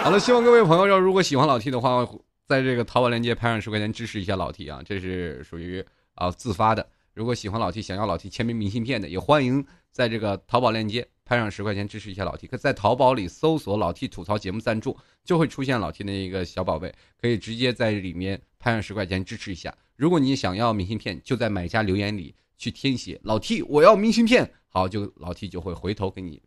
[0.03, 2.07] 好了，希望各位朋友要如果喜欢老 T 的话，
[2.47, 6.87] 在这个淘宝链接拍上十块钱支持一下老 T 啊，这是属于啊自发的。
[7.19, 11.05] 如果喜欢老 T，想要老 T 签名明信片的，也欢迎在这个淘宝链接。
[11.25, 19.77] 拍上十块钱支持一下老 T，可在淘宝里搜索“老 T 吐槽节目赞助”，就会出现老 T 的一个小宝贝，可以直接在里面拍上十块钱支持一下。
[19.97, 26.41] 如果你想要明信片，就在买家留言里去填写“老 T 我要明信片”，好，就老 T 就会回头给你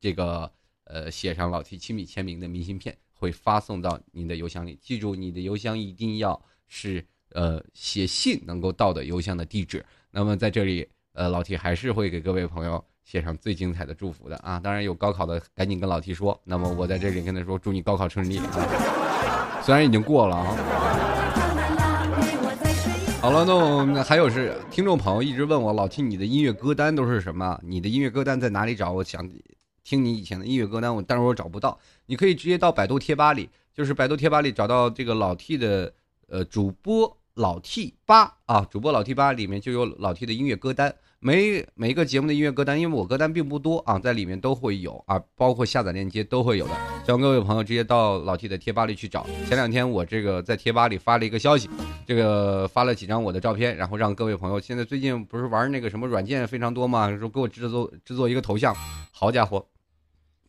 [0.00, 0.50] 这个
[0.86, 4.76] 呃写上老 T 亲笔签名的明信片，会发送到您的邮箱里。
[4.82, 9.86] 记住，你的邮箱一定要是呃写信能够到的邮箱的地址。
[10.10, 12.84] 那么在这里，呃，老 T 还是会给各位朋友。
[13.02, 14.60] 写上最精彩的祝福的啊！
[14.60, 16.40] 当然有高考的，赶紧跟老 T 说。
[16.44, 19.60] 那么我在这里跟他说，祝你高考顺利啊！
[19.64, 20.54] 虽然已经过了啊。
[23.20, 27.58] 好了，那我们还有是听众朋友一直问我，老 T 你的音乐歌单都是什么？
[27.64, 28.92] 你的音乐歌单在哪里找？
[28.92, 29.28] 我想
[29.82, 31.76] 听你以前的音乐歌单，我但是我找不到。
[32.06, 35.92] 你可以直接到百度贴吧里，就是百度贴吧里找到这个老 T 的
[36.28, 46.72] 呃主播老 T 八啊，主播老 T 八里面就有老 T 的音乐歌单，每每一个节目的音乐歌单，因为我歌单并不多啊，在里面都会有啊，包括下载链接都会有的，
[47.04, 49.26] 希望各位朋友直接到老 T 的贴吧里去找。
[49.46, 51.70] 前两天我这个在贴吧里发了一个消息，
[52.06, 58.74] 这个发了几张我的照片，然后让各位朋友，现在最近不是玩那个什么软件非常多嘛，说给我制作制作一个头像，
[59.12, 59.64] 好家伙，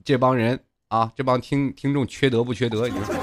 [0.04, 2.88] 这帮人啊，这帮听听众缺德不缺德？
[2.88, 3.16] 你说，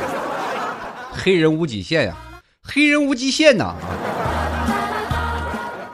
[1.13, 2.17] 黑人无极限呀！
[2.71, 3.75] 黑人无极限呐！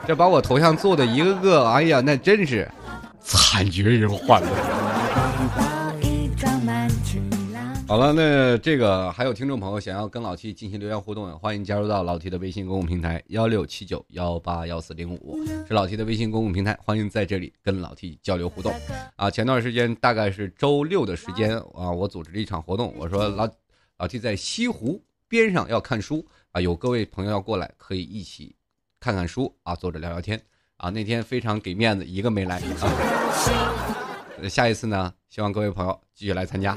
[0.05, 2.69] 这把我头像做的一个个，哎呀，那真是
[3.21, 4.49] 惨绝人寰了。
[7.87, 18.73] 好了，那这个还有听众朋友想要跟老 T 进行留言互动，欢迎加入到老 T 的微信公共平台幺六七九幺八幺四零五，是老 T 的微信公共平台，欢迎在这里跟老 T 交流互动。
[19.15, 23.47] 啊，前段时间大概是周六的时间啊，我组织了一场活动，我说老
[23.97, 26.25] 老 T 在西湖边上要看书。
[26.55, 28.55] 啊，有各位朋友要过来，可以一起
[28.97, 30.41] 看看书啊，坐着聊聊天
[30.77, 30.89] 啊。
[30.89, 32.61] 那天非常给面子，一个没来。
[34.47, 36.73] 下一次呢，希望各位朋友继续来参加。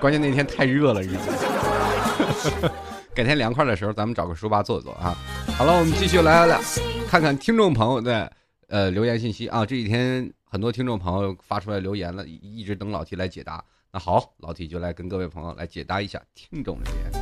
[0.00, 1.18] 关键那天太热了，已经。
[3.12, 5.16] 改天凉快的时候，咱们找个书吧坐坐啊。
[5.58, 6.60] 好了，我们继续来来
[7.08, 8.32] 看看听众朋友的
[8.68, 9.66] 呃留言信息啊。
[9.66, 13.64] 这几天很多听众朋友发出来留言了，一直等老 T 来解答。
[13.94, 17.12] 那好，老 T 就来跟各位朋友来解答一下听众留言。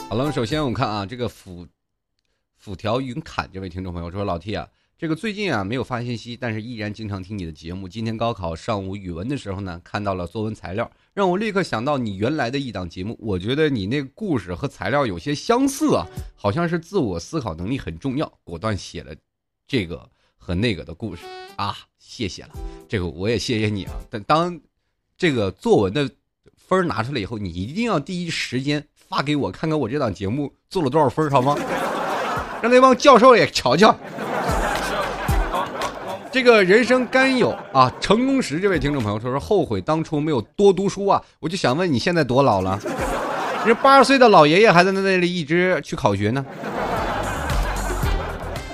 [0.10, 1.64] 好了，首先我们看啊，这个斧
[2.56, 4.68] 斧条云侃这位听众朋友说：“老 T 啊，
[4.98, 7.88] 这个最近啊没有发信息，但是依然经常听你的节目。
[7.88, 13.16] 今天高考上午语文的时候呢，看到了作文材料，让我立刻想到你原来的一档节目。
[13.20, 19.14] 我觉得你那个故事和材料有些相似啊，好像是自我思考能力很重要，果断写了
[19.68, 20.10] 这个。”
[20.44, 21.22] 和那个的故事
[21.54, 22.50] 啊，谢谢了，
[22.88, 23.92] 这个我也谢谢你啊。
[24.10, 24.58] 但当
[25.16, 26.10] 这个作文的
[26.56, 31.56] 分拿出来以后，你一定要第一时间发给我，看看我这档节目做了多少分，好吗？
[32.60, 33.94] 让那帮教授也瞧瞧。
[36.32, 41.22] 这个人生甘有啊，成功时这位听众朋友说说后悔当初没有多读书啊。
[41.38, 42.80] 我就想问你现在多老了？
[43.64, 46.44] 这八十岁的老爷爷还在那里一直去考学呢，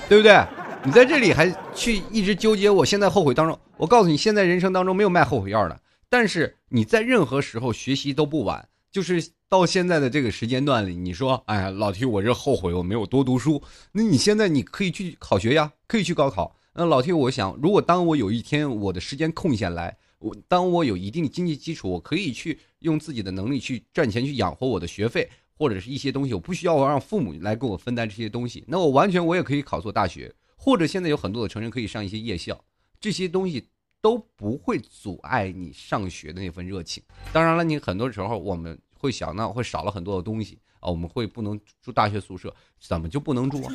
[0.09, 0.43] 对不对？
[0.85, 3.59] 你在这里还去一直纠结，我现在后悔当中。
[3.77, 5.81] 我告诉你，现在人生当中没有卖后悔药的。
[6.09, 13.61] 但是你在任何时候学习都不晚，就是到现在的这个时间段里，你说，哎呀，老提我这后悔我没有多读书。
[13.91, 16.55] 那你现在你可以去考学呀，可以去高考。
[16.75, 30.33] 那老提，我想，如果当我有一天我的时间空下来，我当我有一定经济基础，我可以去用自己的能力去赚钱，去养活我的学费或者是一些东西，我不需要让父母来给我分担这些东西，那我完全我也可以考做大学。
[30.69, 32.55] 或者现在有很多的成人可以上一些夜校，
[33.01, 33.67] 这些东西
[34.03, 37.03] 都不会阻碍你上学的那份热情。
[37.33, 43.73] 当然了，你很多时候我们会想，那会少了很多的东西啊，我们会不能住大学宿舍，怎么就不能住啊？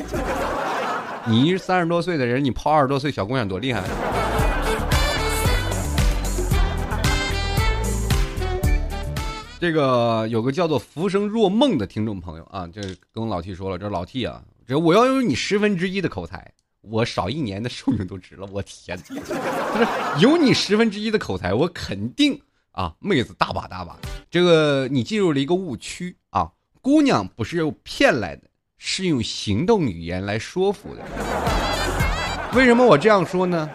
[1.28, 3.82] 你一三十多岁的人，你泡二十多岁小姑娘多厉害！
[9.60, 16.54] 这个有个叫做“浮生若梦”的听众朋友啊，就跟老 T 说了，这老 T 啊，这我要有你十分之一的口才。
[16.84, 18.98] 我少一年的寿命都值了，我天！
[19.04, 19.34] 就是
[20.20, 22.38] 有你十分之一的口才，我肯定
[22.72, 23.98] 啊，妹子大把大把。
[24.30, 31.02] 这个你进入了一个误区啊，姑娘不是用骗来的，是用行动语言来说服的。
[32.54, 33.70] 为什么我这样说呢？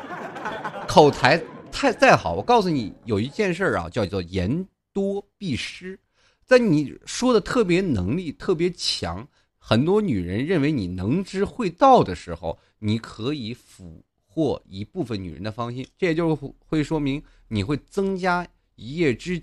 [0.86, 1.42] 口才
[1.72, 5.98] 太再好，我告诉你，有一件事啊，叫做言多必失，
[6.44, 9.26] 在你说的特别能力特别强。
[9.68, 19.36] 很多女人认为你能知会道的时候，你可以俘获一部分女人的芳心，这也就是会说明你会增加一夜之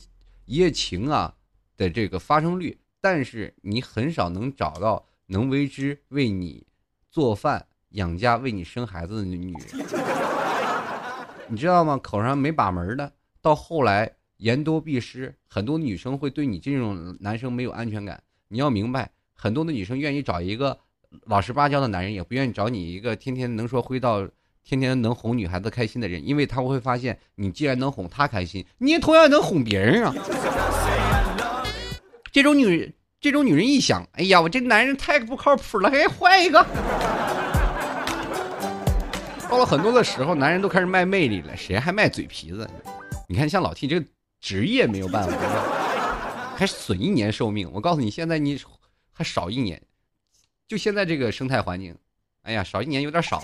[0.45, 1.35] 一夜情啊
[1.77, 6.65] 的这个发生率，但是你很少能找到能为之为你
[7.11, 9.85] 做饭养家、为你生孩子的女人，
[11.47, 11.99] 你知道吗？
[11.99, 13.13] 口上没把门的，
[13.43, 19.11] 到后来言多必失，很多女生会对你这种男生没有安全感，你要明白。
[19.35, 20.77] 很多的女生愿意找一个
[21.25, 24.27] 老实巴交的男人，也不愿意找你一个天天能说会道、
[24.63, 30.15] 天天能哄女孩子开心的人，因为他会发现，你既然能哄她开心，你也同样能哄别人啊。
[32.31, 36.65] 这种女人，这种女人一想，哎呀，我这男人太不靠谱了，哎，换一个。
[39.49, 42.67] 到了很多的时候，男人都开始卖魅力了，谁还卖嘴皮子？
[43.29, 44.05] 你看，像老 T 这个
[44.41, 45.37] 职业没有办法，
[46.57, 47.69] 还损一年寿命。
[47.71, 48.59] 我告诉你，现在你。
[49.17, 49.81] 还少一年，
[50.67, 51.97] 就现在这个生态环境，
[52.41, 53.41] 哎呀，少一年有点少。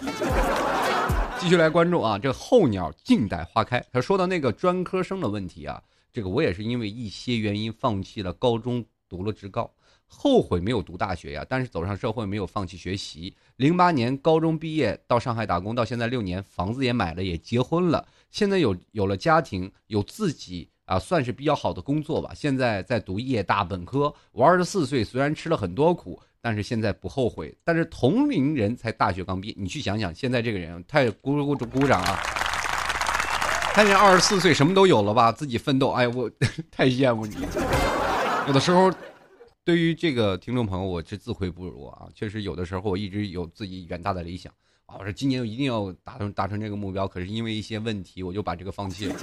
[1.39, 3.81] 继续来关注啊，这候鸟静待花开。
[3.89, 9.73] 他说到那个专科生的问题啊，这个我也是因为一些原因放弃了高中，读了职高。
[10.05, 13.33] 后悔没有读大学呀，但是走上社会没有放弃学习。
[13.55, 18.05] 零八年高中毕业到上海打工，到现在六年，房子也买了，也结婚了。
[18.29, 22.33] 现在有有了家庭，有自己啊，算是比较好的工作吧。
[22.35, 24.13] 现在在读夜大本科。
[24.33, 27.57] 我二十四岁，虽然吃了很多苦，但是现在不后悔。
[27.63, 32.19] 但是同龄人才大学刚毕业，你去想想，现在这个人太鼓鼓鼓掌啊！
[33.73, 35.31] 看见二十四岁什么都有了吧？
[35.31, 36.29] 自己奋斗，哎我
[36.69, 37.37] 太羡慕你。
[38.47, 38.91] 有的时候。
[39.63, 42.07] 对于这个听众朋友，我是自愧不如啊！
[42.15, 44.51] 确实，有的时候我一直有自己远大的理想
[44.87, 47.07] 啊，我说今年一定要达成达成这个目标。
[47.07, 49.15] 可是因为一些问题，我就把这个放弃了。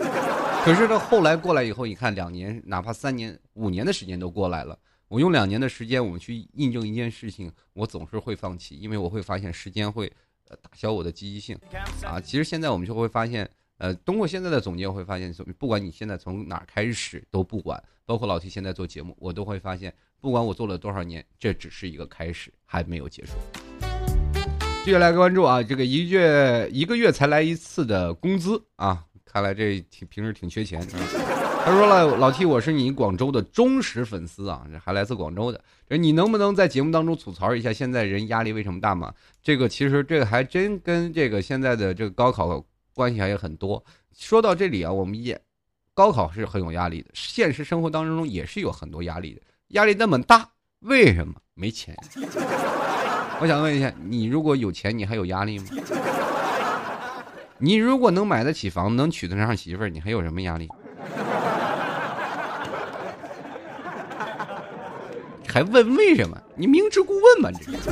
[0.68, 10.12] 可是呢，后来过来以后，你看两年，哪怕三年、五年的时间都过来了，我用两年的时间，我们去印证一件事情，我总是会放弃，因为我会发现时间会
[10.46, 11.58] 打消我的积极性
[12.04, 12.20] 啊。
[12.20, 13.48] 其实现在我们就会发现。
[13.78, 23.34] 呃，通过现在的总结，会发现，不管你现在从哪儿开始都不管，包括老 T 现在做节目，我都会发现，不管我做了多少年，这只是一个开始，还没有结束。
[24.84, 30.87] 继续来关注啊，这个一月一个月才来一次的工资啊，看来这挺平时挺缺钱啊。
[31.64, 35.61] 他说了，老 T，我是你广州的忠实粉丝啊，还来自广州的，
[35.99, 39.12] 你能不能在节目当中吐槽一下现在人压力为什么大嘛？
[39.43, 42.64] 这个其实这个还真跟这个现在的这个高考。
[42.95, 43.85] 关系还有很多。
[44.12, 45.41] 说到这里啊，我们也
[45.95, 49.41] 高考是很有压力的，现实生活当中也是有很多压力的。
[49.68, 50.49] 压力那么大，
[50.81, 51.95] 为什么没钱？
[53.41, 55.66] 我想问一下，你如果有钱，你还有压力吗？
[57.61, 60.68] 你如果能买得起房，能娶得上媳妇儿，你还有什么压力？
[65.48, 66.40] 还问为什么？
[66.54, 67.90] 你明知故问嘛，这是。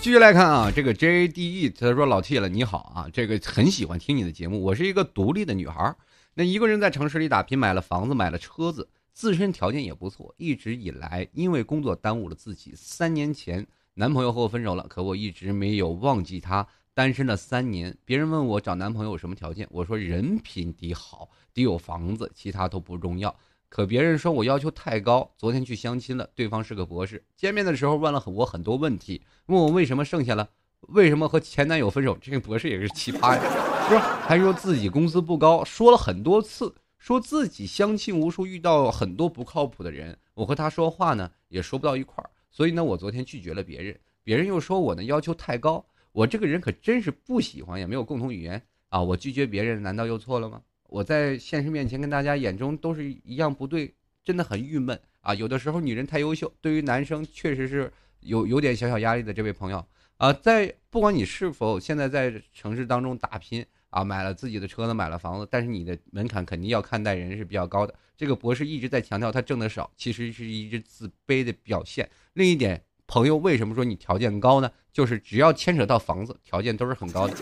[0.00, 4.62] 继续来看啊，这个 J A D E 他说老 T 了，你好啊，这个很喜欢听你的节目。
[4.62, 5.92] 我是一个独立的女孩，
[6.34, 10.32] 那一个人在城市里打拼，买了房子，买了车子，自身条件也不错。
[10.38, 12.72] 一直以来，因为工作耽误了自己。
[12.76, 16.66] 三年前，男朋友和我分手了，可我一直没有忘记他。
[16.94, 23.34] 单身了三年，别人问我找男朋友有什么条件，我说人品得好，得有房子，其他都不重要。
[23.68, 27.22] 可别人说我要求太高，昨天去相亲了，对方是个博士。
[27.36, 30.48] 见面的时候问了我很多问题，问我为什么剩下了，
[30.88, 32.16] 为什么和前男友分手。
[32.18, 33.42] 这个博士也是奇葩呀，
[33.90, 34.20] 是吧？
[34.26, 40.18] 还说自己工资不高，说了很多次，说自己相亲无数，遇到很多不靠谱的人。
[40.32, 43.98] 我和他说话呢，也说不到一块儿，所以呢，我昨天拒绝了别人。
[44.22, 49.02] 别人又说我呢要求太高，我这个人可真是不喜欢，也没有共同语言啊。
[49.02, 50.62] 我拒绝别人，难道又错了吗？
[50.86, 53.92] 我在现实面前跟大家眼中都是一样不对，
[54.22, 55.34] 真的很郁闷啊！
[55.34, 57.90] 有的时候女人太优秀，对于男生确实是
[58.20, 59.32] 有有点小小压力的。
[59.32, 59.84] 这位朋友
[60.18, 67.94] 啊，在不管你是否现在在城市当中打拼啊，买了自己的车子，买了房子，但是你的门槛肯定要看待人是比较高的。
[68.16, 72.08] 这个博士一直在强调他挣的少，其实是一直自卑的表现。
[72.32, 74.70] 另一点，朋友为什么说你条件高呢？
[74.92, 77.36] 就是只要牵扯到房子，条件都是很高的，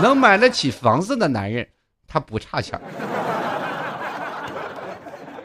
[0.00, 1.68] 能买得起房子的男人。
[2.06, 2.80] 他不差钱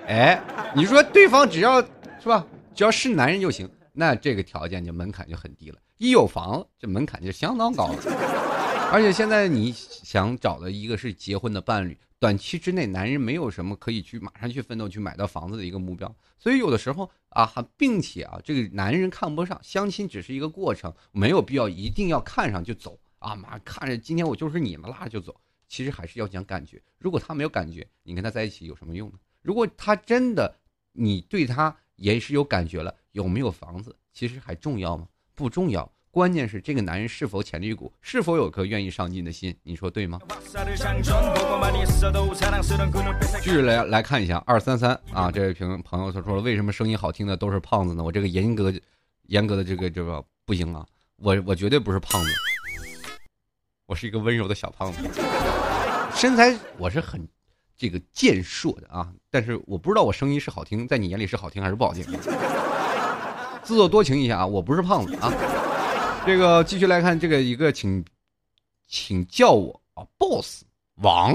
[0.07, 0.39] 哎，
[0.75, 5.77] 你说对方只要是吧，只要是男人就行，那这个条件就门槛就很低了。
[5.97, 8.48] 一有房，这门槛就相当高了。
[8.91, 25.39] 而且现在你想找的一个是结婚的伴侣，短期之内男人没有什么可以去马上去奋斗去买到房子的一个目标，所以有的时候啊，还并且啊，这个男人看不上相亲只是一个过程，没有必要一定要看上就走啊，马看着今天我就是你了，拉着就走。
[25.67, 26.81] 其实还是要讲感觉。
[26.97, 29.19] 如果他没有感觉，你跟他在一起有什么用呢？
[29.43, 30.59] 如果他真的，
[30.93, 35.07] 你对他也是有感觉了，有没有房子，其实还重要吗？
[35.35, 35.89] 不重要。
[36.11, 39.55] 关键是这个男人是否潜力股，是否有颗愿意上进的心。
[39.61, 40.19] 你说对吗？
[43.41, 48.03] 继续来来看一下二三三啊，这位朋朋友他说了，为什么声音好听的都是胖子呢？
[48.03, 48.73] 我这个严格
[49.27, 50.83] 严格的这个这个不行啊，
[51.17, 52.29] 我我绝对不是胖子。
[53.85, 54.99] 我是一个温柔的小胖子，
[56.15, 57.27] 身材我是很
[57.77, 62.03] 这个健硕的啊，但是我不知道我声音是好听，在你眼里是好听还是不好听？
[63.61, 65.31] 自作多情一下啊，我不是胖子啊。
[66.29, 68.05] 这个继续来看这个一个，请
[68.85, 70.63] 请叫我啊，boss
[70.97, 71.33] 王。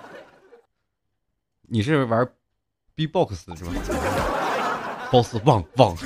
[1.66, 2.30] 你是玩
[2.94, 3.72] B-box 是吧
[5.10, 5.96] ？boss 旺旺。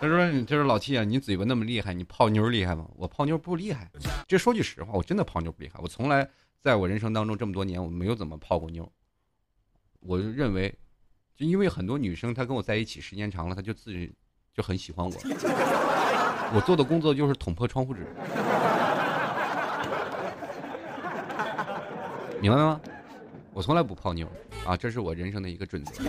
[0.00, 2.88] 他说：“你这是老七啊，你嘴巴那么厉害，你泡妞厉害吗？
[2.96, 3.90] 我泡妞不厉害。
[4.26, 5.78] 这说句实话，我真的泡妞不厉害。
[5.82, 6.26] 我从来
[6.62, 8.90] 在我人生当中这么多年，我没有怎么泡过妞。
[10.00, 10.74] 我就认为，
[11.36, 13.92] 就因为很多女生她跟我在一起时间长了，她就自
[14.54, 15.12] 就很喜欢我。
[16.54, 18.06] 我做的工作就是捅破窗户纸，
[22.40, 22.80] 明白吗？
[23.52, 24.28] 我从来不泡妞
[24.64, 26.04] 啊，这是我人生的一个准则。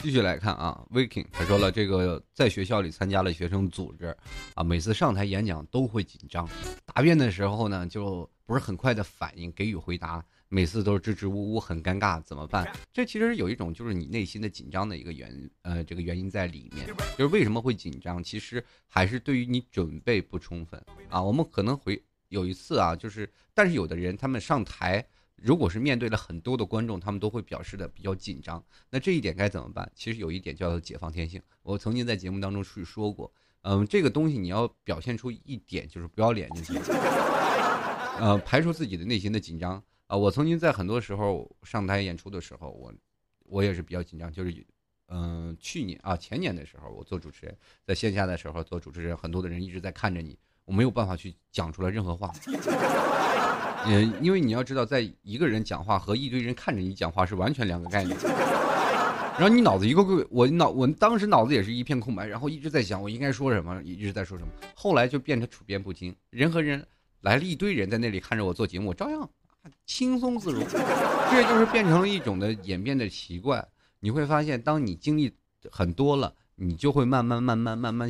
[0.00, 4.16] 继续来看啊，Viking 他说了，这个在学校里参加了学生组织，
[4.54, 6.48] 啊，每次上台演讲都会紧张，
[6.86, 12.66] 答辩的时候呢，就不是很快的反应给予回答，每次都是支支吾吾，很尴尬，怎么办？
[12.92, 16.86] 这其实有一种就是你内心的紧张的一个原呃这个原因在里面，
[17.16, 18.22] 就是为什么会紧张？
[18.22, 21.22] 其实还是对于你准备不充分啊。
[21.22, 25.06] 我们可能会有一次啊，就是但是有的人他们上台。
[25.40, 28.60] 如果是面对了很多的观众，他们都会表示的比较紧张。
[28.90, 29.88] 那这一点该怎么办？
[29.94, 31.40] 其实有一点叫做解放天性。
[31.62, 33.32] 我曾经在节目当中去说过，
[33.62, 36.82] 嗯，这个东西你要表现出一点就是不要脸就行。
[38.18, 40.16] 呃，排除自己的内心的紧张啊。
[40.16, 42.92] 我曾经在很多时候上台演出的时候，我
[43.44, 44.32] 我也是比较紧张。
[44.32, 44.66] 就是，
[45.06, 47.56] 嗯，去年啊前年的时候，我做主持人，
[47.86, 52.32] 在线下的时候做主持人，很多的人一直在看着你，我没有办法去讲出来任何话。
[53.86, 58.18] 嗯，因为你要知道，在一个人讲话和一堆人看着你讲话是完全两个概念。
[59.38, 64.50] 然后你脑子一个个，我脑我当时脑子也是一片空白，然后一直在想我应该说什么，一直在说什么。
[64.74, 66.84] 后来就变成处变不惊，人和人
[67.20, 69.30] 来了一堆人在那里看着我做节目，我照样
[69.86, 70.60] 轻松自如。
[71.30, 73.66] 这就是变成了一种的演变的习惯。
[74.00, 75.34] 你会发现，当你经历
[75.70, 78.08] 很多了，你就会慢慢慢慢慢慢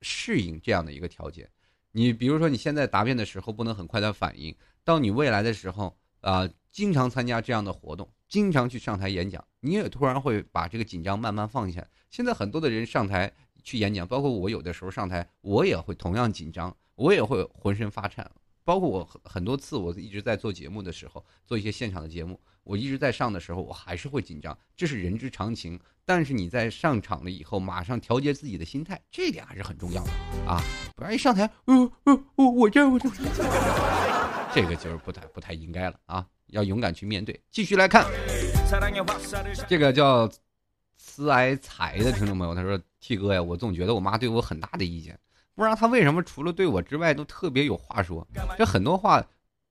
[0.00, 1.48] 适应这样的一个条件。
[1.92, 4.54] 你比如说，你现在答辩的时候不能很快的反应，
[4.84, 11.84] 到你未来的时候啊，经常参加这样的活动，经常去上台演讲，你也突然会把这个紧张慢慢放下。
[12.10, 13.32] 现在很多的人上台
[13.64, 18.30] 去演讲，包括我有的时候上台，我也会同样紧张，我也会浑身发颤。
[18.68, 25.80] 包括我很多次，我一直在做节目的时候，做一些现场的节目，我一直在上的时候，我还是会紧张，这是人之常情。
[26.04, 30.10] 但是你在上场了以后，马上调节自己的心态，这一点还是很重要的
[30.46, 30.62] 啊！
[30.94, 33.08] 不然一上台，嗯嗯，我我这我这，
[34.54, 36.26] 这个就是不太不太应该了啊！
[36.48, 37.40] 要勇敢去面对。
[37.50, 38.04] 继续来看，
[39.66, 40.30] 这个叫
[40.94, 45.18] 慈爱财的听众朋友，他说：“T 哥呀，我总觉得我妈对我很大的意见。”
[45.58, 48.24] 不知道他为什么除了对我之外都特别有话说，
[48.56, 49.20] 这很多话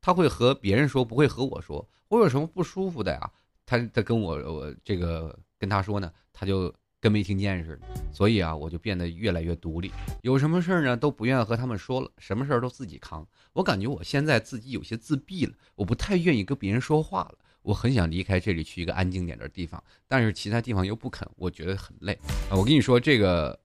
[0.02, 1.88] 他会和别人说，不会和我说。
[2.10, 3.32] 我有什么不舒服的呀？
[3.66, 7.88] 他他跟我我这个跟他说呢，他就跟没听见似的。
[8.12, 9.90] 所以啊，我就变得越来越独立，
[10.24, 13.26] 有什么事儿呢都不愿意和他们说了，什么事儿都自己扛。
[13.54, 17.36] 我感觉我现在自己有些自闭了，我不太愿意跟别人说话了。
[17.62, 22.12] 我很想离开这里，去一个安静点的地方，但是其他地方又不肯，我觉得很累
[22.50, 22.58] 啊。
[22.58, 23.58] 我跟你说，这个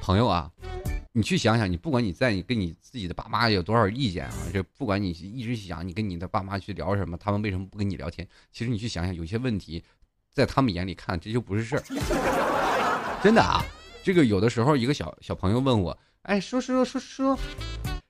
[0.00, 0.50] 朋友啊。
[1.12, 8.28] 你去想想，你不管你在你跟你自己的爸妈有多少意见啊，这不管你一直想你跟你的爸妈去聊什么，他们为什么不跟你聊天？
[8.52, 9.82] 其实你去想想，有些问题，
[10.32, 11.82] 在他们眼里看这就不是事儿，
[13.24, 13.64] 真的啊。
[14.04, 17.36] 这个有的时候一个小小朋友问我，哎，叔叔叔叔，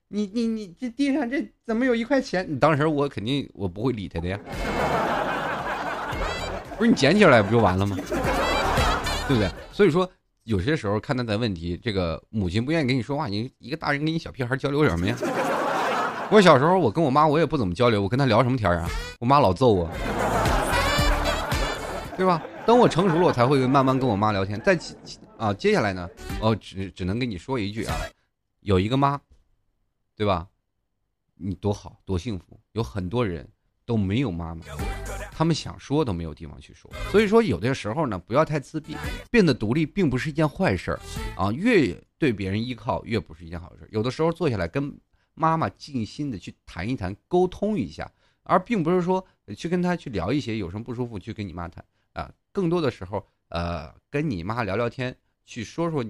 [0.09, 2.47] 你你你这地上这怎么有一块钱？
[2.49, 4.39] 你当时我肯定我不会理他的呀，
[6.77, 7.97] 不是你捡起来不就完了吗？
[9.27, 9.51] 对不对？
[9.73, 10.09] 所以说。
[10.49, 15.15] 有些时候看他的问题，这个母亲不愿意跟你说话，你一个大人跟你小屁孩交流什么呀？
[16.33, 18.89] 我小时候我跟我妈我也不怎么交流，我跟她聊什么天啊？
[19.21, 19.91] 我妈老揍我，
[22.17, 22.43] 对吧？
[22.65, 24.59] 等我成熟了，我才会慢慢跟我妈聊天。
[24.63, 24.79] 再
[25.37, 26.09] 啊，接下来呢，
[26.41, 27.95] 哦，只只能跟你说一句啊，
[28.61, 29.21] 有一个妈，
[30.17, 30.47] 对吧？
[31.35, 33.47] 你多好多幸福，有很多人
[33.85, 34.63] 都没有妈妈。
[35.39, 38.97] 他们想说都没有地方去说，所以说有的时候呢，不要太自闭，
[39.31, 41.01] 变得独立并不是一件坏事儿
[41.37, 41.53] 啊。
[41.53, 43.89] 越对别人依靠，越不是一件好事。
[43.93, 44.99] 有的时候坐下来跟
[45.35, 48.11] 妈妈静心的去谈一谈，沟通一下，
[48.43, 49.25] 而并不是说
[49.57, 51.85] 去跟他去聊一些有什么不舒服去跟你妈谈
[52.15, 52.29] 啊。
[52.51, 55.17] 更多的时候，呃，跟你妈聊聊天，
[55.47, 56.05] 去说说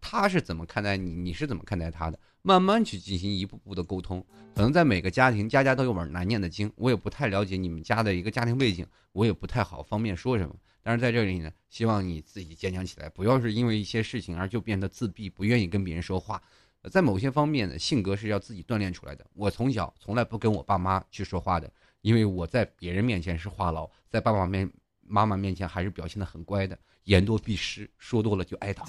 [0.00, 2.18] 他是怎么看待你，你是怎么看待他的。
[2.42, 4.24] 慢慢去进行一步步的沟通，
[4.54, 6.72] 可能在每个家庭，家家都有本难念的经。
[6.76, 10.54] 我也不太了解你们家的一个家庭背景，我也不太好方便说什么。
[10.82, 16.40] 但是在这里呢，希望你自己坚强起来，不要是因为一些事情而就变得自闭，不愿意跟别人说话。
[16.90, 19.26] 在某些方面呢，性格是要自己锻炼出来的。
[19.34, 21.70] 我从小从来不跟我爸妈去说话的，
[22.00, 24.70] 因为我在别人面前是话痨，在爸爸面
[25.02, 26.78] 妈妈面前还是表现的很乖的。
[27.04, 28.86] 言多必失，说多了就挨打。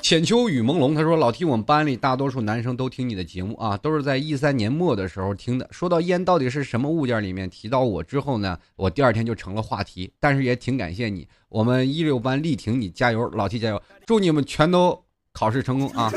[0.00, 5.68] 浅秋雨朦胧，他说：“老提我们班里大多数男生都听你的节目啊，都是在一三年末的时候听的。
[5.70, 10.12] 说到烟到底是什么物件，里面提到我之后呢，我第二天就成了话题。
[10.18, 14.98] 但是也挺感谢你，我们一六班力挺你，加油，老提加油，祝你们全都
[15.32, 16.12] 考试成功啊！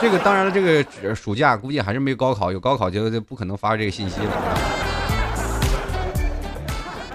[0.00, 4.30] 这个当然了，这个暑假估计还是没高考，有高考就就不可能发这个信息了。”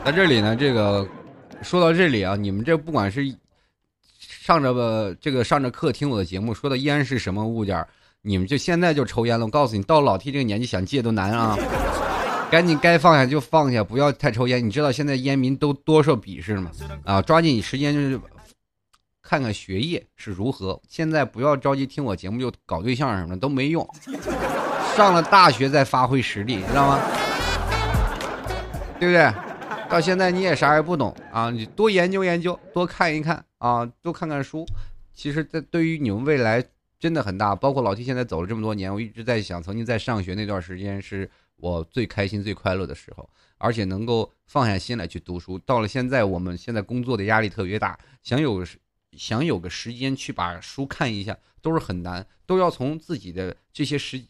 [0.05, 1.07] 在这里呢，这个
[1.63, 3.35] 说到这里啊，你们这不管是
[4.45, 7.83] 上着这个上着课听我的节目，说的烟是什么物件
[8.21, 9.43] 你们就现在就抽烟了。
[9.43, 11.57] 我告诉你，到老 T 这个年纪想戒都难啊！
[12.51, 14.63] 赶紧该放下就放下，不要太抽烟。
[14.63, 16.69] 你知道现在烟民都多受鄙视吗？
[17.05, 18.21] 啊，抓紧时间就是
[19.23, 20.79] 看看学业是如何。
[20.87, 23.83] 现在不要着急听我节目就搞对象什么的都没用，
[24.95, 26.99] 上了大学再发挥实力，知道吗？
[28.99, 29.33] 对不对？
[29.89, 31.49] 到现在你也啥也不懂啊！
[31.49, 34.63] 你多研究研究，多看一看啊，多看看书。
[35.11, 36.63] 其实，在对于你们未来
[36.99, 37.55] 真的很大。
[37.55, 45.57] 包括老 T 现在走了这么多年，我一直在想，曾经在上学那段时间是我最开心、最快乐的时候，而且能够放下心来去读书。
[45.57, 48.63] 到了现在，我们现在工作的压力特别大，想有
[49.13, 54.21] 想有个时间去把书看一下，都是很难，都要从自己的这些时。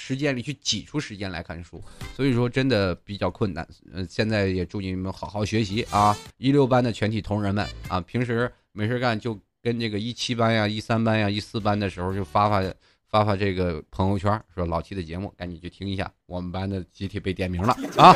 [0.00, 1.82] 时间里去挤出时间来看书，
[2.14, 3.66] 所以说真的比较困难。
[3.92, 6.16] 呃，现在也祝你们好好学习啊！
[6.36, 8.48] 一六班的全体同仁们啊，平时
[8.78, 12.62] 没事干就跟这个一七班呀、一三班呀、一四班的时候就发发
[13.10, 16.08] 发发这个朋友圈，说老七的节目，赶紧去听一下。
[16.26, 18.14] 我们班的集体被点名了啊！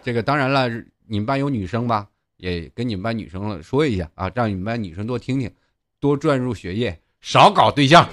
[0.00, 0.68] 这个当然了，
[1.08, 2.06] 你们班有女生吧？
[2.36, 5.52] 也跟你们班女生说一下啊，让你们班女生多听听，
[5.98, 8.08] 多转入学业，少搞对象。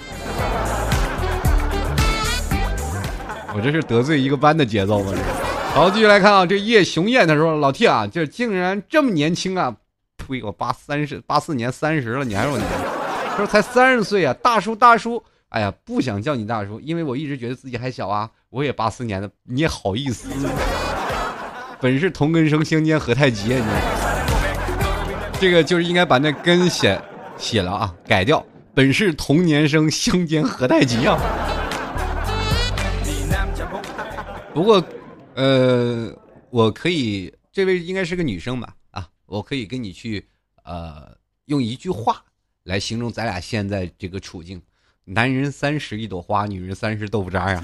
[3.54, 5.12] 我这是得罪一个班的节奏吗？
[5.74, 9.76] 好，继续来看啊，这叶雄燕他说：“老 T 啊，这竟然这么年轻啊！
[10.26, 12.64] 呸，我八三十八四年三十了，你还说你？
[13.30, 15.22] 他说才三十岁啊，大叔大叔！
[15.50, 18.30] 哎呀，不想叫你大叔，因为我一直觉得自己还小啊。
[18.50, 20.28] 我也八四年的，你也好意思？
[21.80, 23.58] 本是同根生，相煎何太急啊！
[25.32, 27.00] 你这个就是应该把那根写
[27.36, 28.44] 写了啊，改掉。
[28.72, 31.18] 本是同年生，相煎何太急啊！”
[34.54, 34.82] 不过，
[35.34, 36.12] 呃，
[36.50, 38.68] 我可以，这位应该是个女生吧？
[39.26, 40.26] 我可以跟你去，
[40.64, 41.16] 呃，
[41.46, 42.24] 用一句话
[42.64, 44.62] 来形容咱俩现在这个处境：
[45.04, 47.62] 男人三十一朵花，女人三十豆腐渣呀。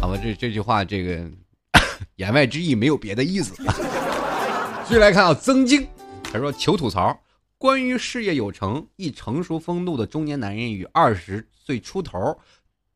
[0.00, 1.30] 好吧，这这句话，这个
[2.16, 3.54] 言外之意没有别的意思。
[4.86, 5.86] 继续来看啊，曾经
[6.24, 7.18] 他说求吐槽，
[7.56, 12.38] 关于事业有成、一成熟风度的中年男人与二十岁出头。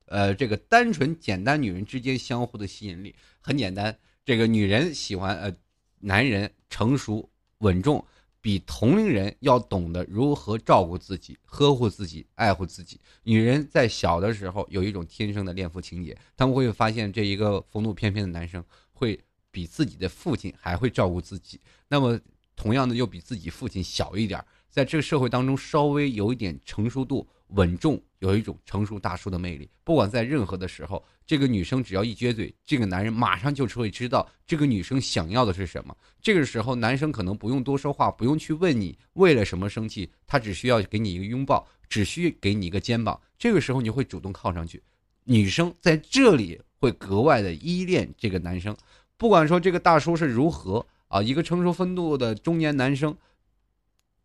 [0.04, 3.96] 呃，这个单纯简单女人之间相互的吸引力很简单。
[4.24, 5.54] 这个女人喜欢呃，
[6.00, 7.28] 男人成熟
[7.58, 8.04] 稳重，
[8.40, 13.00] 比同龄人要懂得如何照顾自己、呵护自己、爱护自己。
[13.24, 19.18] 女人在小的时候有一种天生的恋父情节，他们会发现这一个风度翩翩的男生会
[19.50, 21.60] 比自己的父亲还会照顾自己。
[21.88, 22.18] 那么，
[22.54, 27.26] 同样的又比自己父亲小一点，在这个社会当中稍微有一点成熟度。
[27.48, 35.96] 稳重有一种成熟大叔的魅力，不管在任何的时候，这个女生只要一撅嘴，这个男人马上就会知道这个女生想要的是什么。
[36.20, 43.18] 这个时候，男生可能不用多说话，不用去问你为了什么生气，他只需要给你一个拥抱，只需给你一个肩膀。
[43.38, 44.82] 这个时候，你会主动靠上去，
[45.24, 48.76] 女生在这里会格外的依恋这个男生。
[49.16, 53.16] 不管说这个大叔是如何啊，一个成熟风度的中年男生，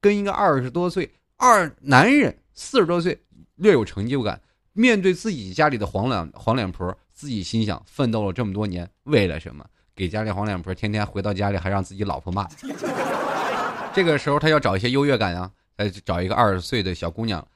[0.01, 2.35] 跟一个二十多岁二男人。
[2.53, 3.19] 四十多岁，
[3.55, 4.41] 略有成就感，
[4.73, 9.65] 面对自己家里的黄脸黄脸婆，自己心想：奋斗了这么多年，为了什么？
[9.95, 12.47] 给家里黄脸婆天天回到家里还让自己老婆骂。
[13.93, 17.47] 这个时候他要找一些优越感啊，再找一个二十岁的小姑娘，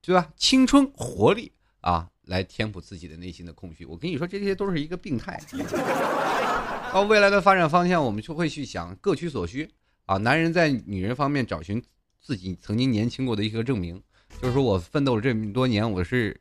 [0.00, 0.28] 对吧？
[0.36, 3.84] 青春活力啊，来填补自己的内心的空虚。
[3.84, 5.40] 我跟你说，这些都是一个病态。
[6.94, 9.68] 到未来的发展方向，我们就会去想各取所需
[10.06, 10.16] 啊。
[10.18, 11.82] 男人在女人方面找寻。
[12.24, 14.02] 自己曾经年轻过的一个证明，
[14.40, 16.40] 就是说我奋斗了这么多年，我是，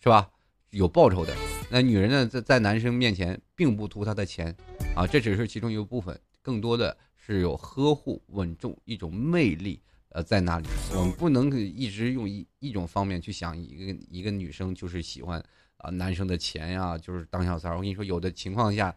[0.00, 0.30] 是吧？
[0.70, 1.34] 有报酬的。
[1.68, 4.54] 那女人呢，在在男生面前并不图他的钱，
[4.94, 10.68] 啊，这只是其中一个部分，更多的是有呵护、稳重一种魅力，呃，在那里。
[10.94, 15.44] 我们不能一直用一一种方面去想，一个一个女生就是喜欢
[15.78, 17.74] 啊男生的钱呀，就是当小三儿。
[17.74, 18.94] 我跟你说，有的情况下，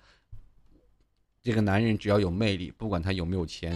[1.42, 3.76] 这个男人只要有魅力，不管他有没有钱。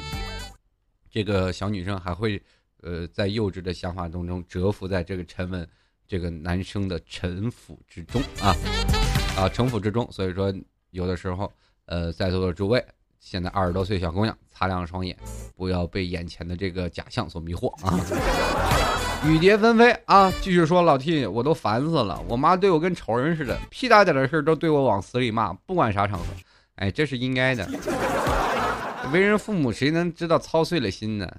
[1.15, 2.37] 这个小女生还会，
[2.81, 5.65] 呃，在幼稚的想法当中蛰伏在这个沉稳
[6.05, 8.53] 这个男生的城府之中啊
[9.37, 10.05] 啊城府之中。
[10.11, 10.53] 所以说，
[10.91, 11.49] 有的时候，
[11.85, 12.85] 呃，在座的诸位，
[13.21, 15.17] 现在二十多岁小姑娘，擦亮双眼，
[15.55, 17.97] 不要被眼前的这个假象所迷惑啊！
[19.25, 20.29] 雨蝶纷飞啊！
[20.41, 26.25] 继续说，老 T，我都烦死了，我妈对我跟仇人似的，屁大点的事都对我往死里骂，不管啥场合，
[26.75, 27.65] 哎，这是应该的。
[29.11, 31.31] 为人父母，谁能知道操碎了心呢？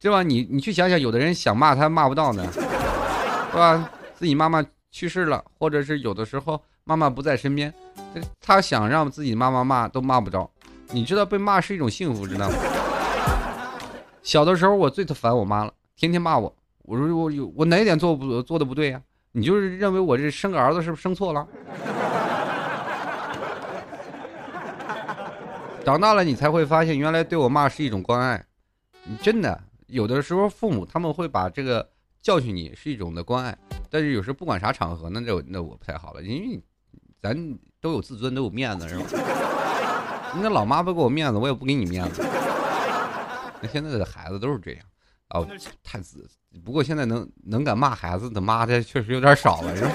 [0.00, 0.22] 对吧？
[0.22, 3.90] 你你去想想，有的人想骂他骂不到呢，对吧？
[4.14, 7.72] 自己妈妈去世了，或者是有的时候妈妈不在身边，
[8.40, 10.50] 他想让自己妈妈骂都骂不着。
[10.90, 12.56] 你知道被骂是一种幸福，知道吗？
[14.22, 16.54] 小的时候我最烦我妈了，天天骂我。
[16.82, 19.00] 我说我有我哪一点做不做的不对呀？
[19.30, 21.46] 你就是认为我这生个儿子是不是生错了？
[25.84, 28.44] 长大了你才会发现，原来对我骂是一种关爱。
[29.04, 31.88] 你真的有的时候父母他们会把这个
[32.22, 33.56] 教训你是一种的关爱，
[33.90, 36.62] 但是有时候不管啥场合，那这那我不太好了，因为
[37.20, 37.36] 咱
[37.80, 39.04] 都有自尊，都有面子，是吧？
[40.40, 42.24] 那老妈不给我面子，我也不给你面子。
[43.60, 44.80] 那现在的孩子都是这样，
[45.30, 45.46] 哦，
[45.82, 46.28] 太自。
[46.64, 49.90] 不过现在能能敢骂孩子的妈的确实有点少了，是吧？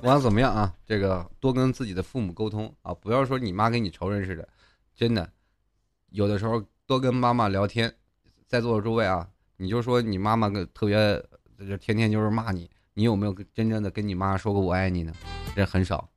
[0.00, 4.48] 不管怎么样啊，这个多跟自己的父母沟通啊，不要说你妈跟你仇人似的，
[4.94, 5.28] 真的，
[6.10, 7.92] 有的时候多跟妈妈聊天。
[8.46, 10.96] 在座的诸位啊，你就说你妈妈跟特别，
[11.68, 15.12] 就天天就是骂你，你有没有真正的跟你妈说过我爱你呢？
[15.56, 16.08] 这很少。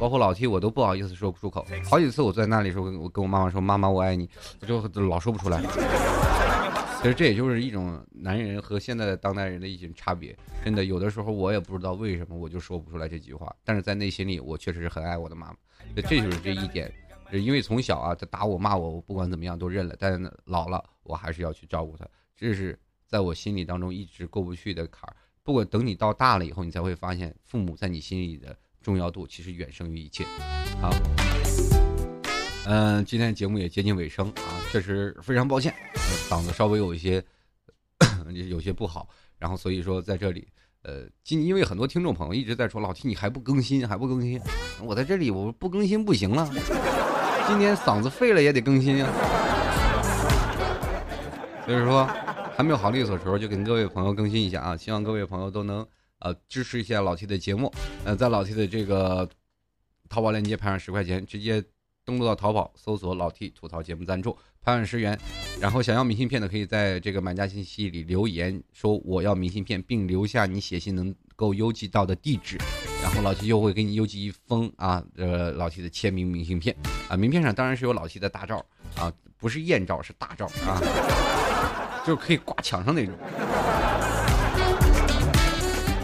[0.00, 1.64] 包括老 T，我都不好意思说出口。
[1.88, 4.28] 好几次我在那里说，我跟我妈妈说：“妈妈，我爱你。”
[4.60, 5.62] 我就老说不出来。
[7.06, 10.36] 其实这也就是一种男人和现在的当代人的一种差别。
[10.64, 13.54] 真的，有的时候我也不知道为什么，我就说不出来这句话。
[13.62, 15.56] 但是在内心里，我确实是很爱我的妈妈。
[15.94, 16.92] 这就是这一点。
[17.30, 19.94] 因为从小啊，他打我骂我，我不管怎么样都认了。
[19.96, 22.04] 但老了，我还是要去照顾他。
[22.34, 22.76] 这是
[23.06, 25.14] 在我心里当中一直过不去的坎儿。
[25.44, 28.58] 不过等你到大了以后，你才会发现，父母在你心里的。
[28.82, 30.24] 重要度其实远胜于一切。
[30.80, 30.90] 好，
[32.68, 35.72] 嗯，今天节目也接近尾声啊，确实非常抱歉，
[36.28, 37.22] 嗓子稍微有一些
[38.50, 39.08] 有些不好，
[39.38, 40.48] 然后所以说在这里，
[40.82, 44.40] 呃，今因为很多听众朋友一直在说老 T 你还不更新还不更新，
[44.82, 46.44] 我在这里我不更新不行了，
[47.46, 49.12] 今天嗓子废了也得更新啊，
[51.64, 52.04] 所以说
[52.56, 55.86] 还没有好利索的时候就跟各位朋友更新一下啊，希望各位朋友都能。
[56.18, 57.70] 呃，支持一下老 T 的节目，
[58.02, 59.28] 呃，在老 T 的这个
[60.08, 61.62] 淘宝链接拍上十块钱，直接
[62.06, 65.18] 登录到淘宝搜索“老 T 吐槽节目赞助”，拍上十元。
[65.60, 72.56] 然后想要明信片的，可以在这个买家信息里留言说我要明信片，并留下你写信能够邮寄到的地址，
[73.02, 76.76] 然后老 T 就会给你邮寄一封啊，呃，老 T 的签名明信片
[77.08, 80.80] 啊，名片上当然是有老 T 的大照啊，不是艳照，是大照啊，
[82.06, 83.16] 就是可以挂墙上那种。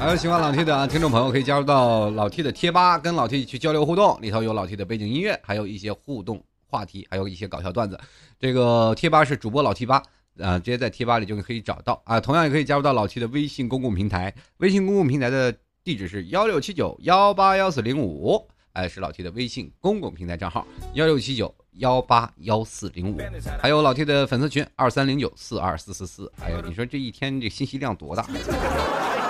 [0.02, 7.96] 还有喜欢老 T 的听众朋友可以加入到老 T 的贴吧，跟老 T 去交流互动，里头有老 T 的背景音乐，还有一些互动话题，还有一些搞笑段子。
[8.36, 10.02] 这个贴吧是主播老 T 吧，
[10.40, 12.20] 啊，直接在贴吧里就可以找到啊。
[12.20, 23.20] 同样也可以加入到老 T 的微信公共平台，微信公共平台的地址是幺六七九幺八幺四零五，哎，是老 T 的微信公共平台账号幺六七九幺八幺四零五，
[23.60, 26.32] 还有老 T 的粉丝群二三零九四二四四四。
[26.40, 28.26] 哎呀，你说这一天这信息量多大？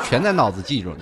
[0.04, 0.98] 全在脑子记住了。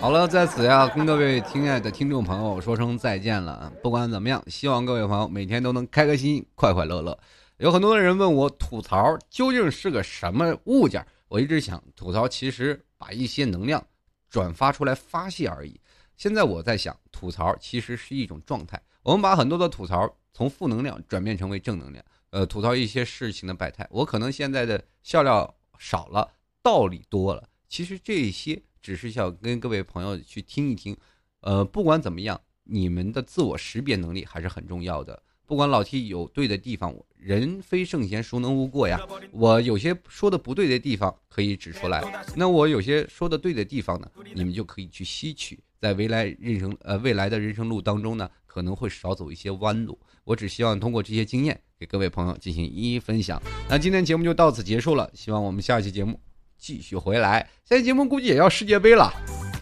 [0.00, 3.72] 好了，在此呀，跟各位亲爱的听众朋友说声再见了。
[3.82, 7.18] 不管怎么样，希望各位朋友每天都能开开心心、快快乐乐。
[7.56, 11.04] 有很多的人问我，吐槽究竟是个什么物件？
[11.26, 13.84] 我一直想，吐槽其实把一些能量
[14.30, 15.80] 转发出来发泄而已。
[16.16, 18.80] 现在我在想，吐槽其实是一种状态。
[19.02, 23.84] 我们把很多的吐槽从负能量转变成为正能量，呃，吐槽一些事情的百态。
[23.90, 26.28] 我可能现在的笑料少了。
[26.68, 30.94] 道理多了，其实这些只是想跟各位朋友去听一听，
[31.40, 35.22] 呃，不管怎么样，你们的自我识别能力还是很重要的。
[35.46, 39.00] 不管老 T 有对的地方，人非圣贤，孰能无过呀？
[39.32, 42.04] 我有些说的不对的地方可以指出来，
[42.36, 49.98] 那我有些说的对的地方呢，你们就可以去吸取，在未来人生呃未来的人生路当中呢，可能会少走一些弯路。
[50.24, 53.42] 我只希望通过这些经验给各位朋友进行一一分享。
[53.70, 56.20] 那今天节目就到此结束了，希望我们下期节目。
[56.58, 59.12] 继续回来，现在节目估计也要世界杯了，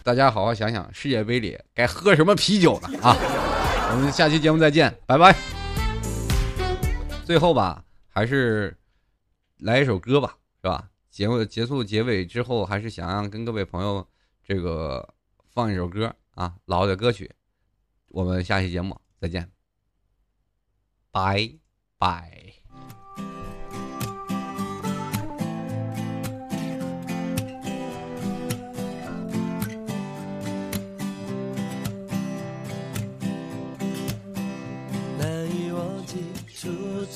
[0.03, 3.15] 大家好好想想世界杯里该喝什么啤酒呢啊！
[3.91, 5.35] 我们下期节目再见，拜拜。
[7.23, 8.75] 最后吧，还是
[9.59, 10.89] 来一首歌吧，是吧？
[11.09, 14.05] 节目结束结尾之后，还是想让跟各位朋友
[14.43, 15.13] 这个
[15.53, 17.31] 放一首歌啊，老的歌曲。
[18.09, 19.51] 我们下期节目再见，
[21.11, 21.49] 拜
[21.97, 22.46] 拜。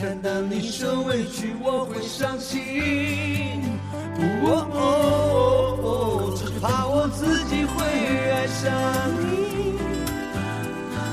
[0.00, 3.60] 看到你受委屈，我会伤心。
[4.16, 7.84] 哦哦哦，只怕我自己会
[8.32, 8.72] 爱上
[9.20, 9.76] 你，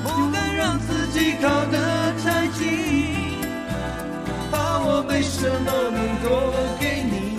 [0.03, 1.77] 不敢让自己靠得
[2.23, 3.35] 太近，
[4.49, 7.35] 怕我没什么能够给你。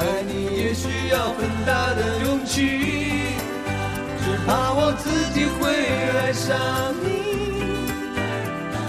[0.00, 2.80] 爱你也需要很大的勇气，
[4.24, 5.68] 只怕我自己会
[6.22, 6.56] 爱上
[7.04, 7.43] 你。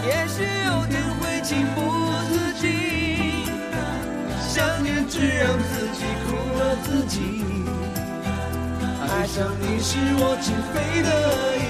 [0.08, 1.82] 也许有天会情不
[2.30, 2.64] 自禁，
[4.48, 7.16] 想念只让自己苦了自己。
[9.10, 11.10] 爱上你是我情非得
[11.58, 11.66] 已，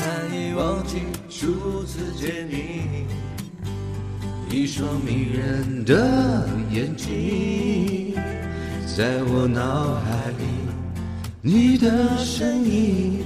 [0.00, 3.06] 难以忘记初次见你，
[4.50, 8.16] 一双迷人的眼睛，
[8.96, 10.44] 在我脑海里，
[11.42, 13.25] 你的身影。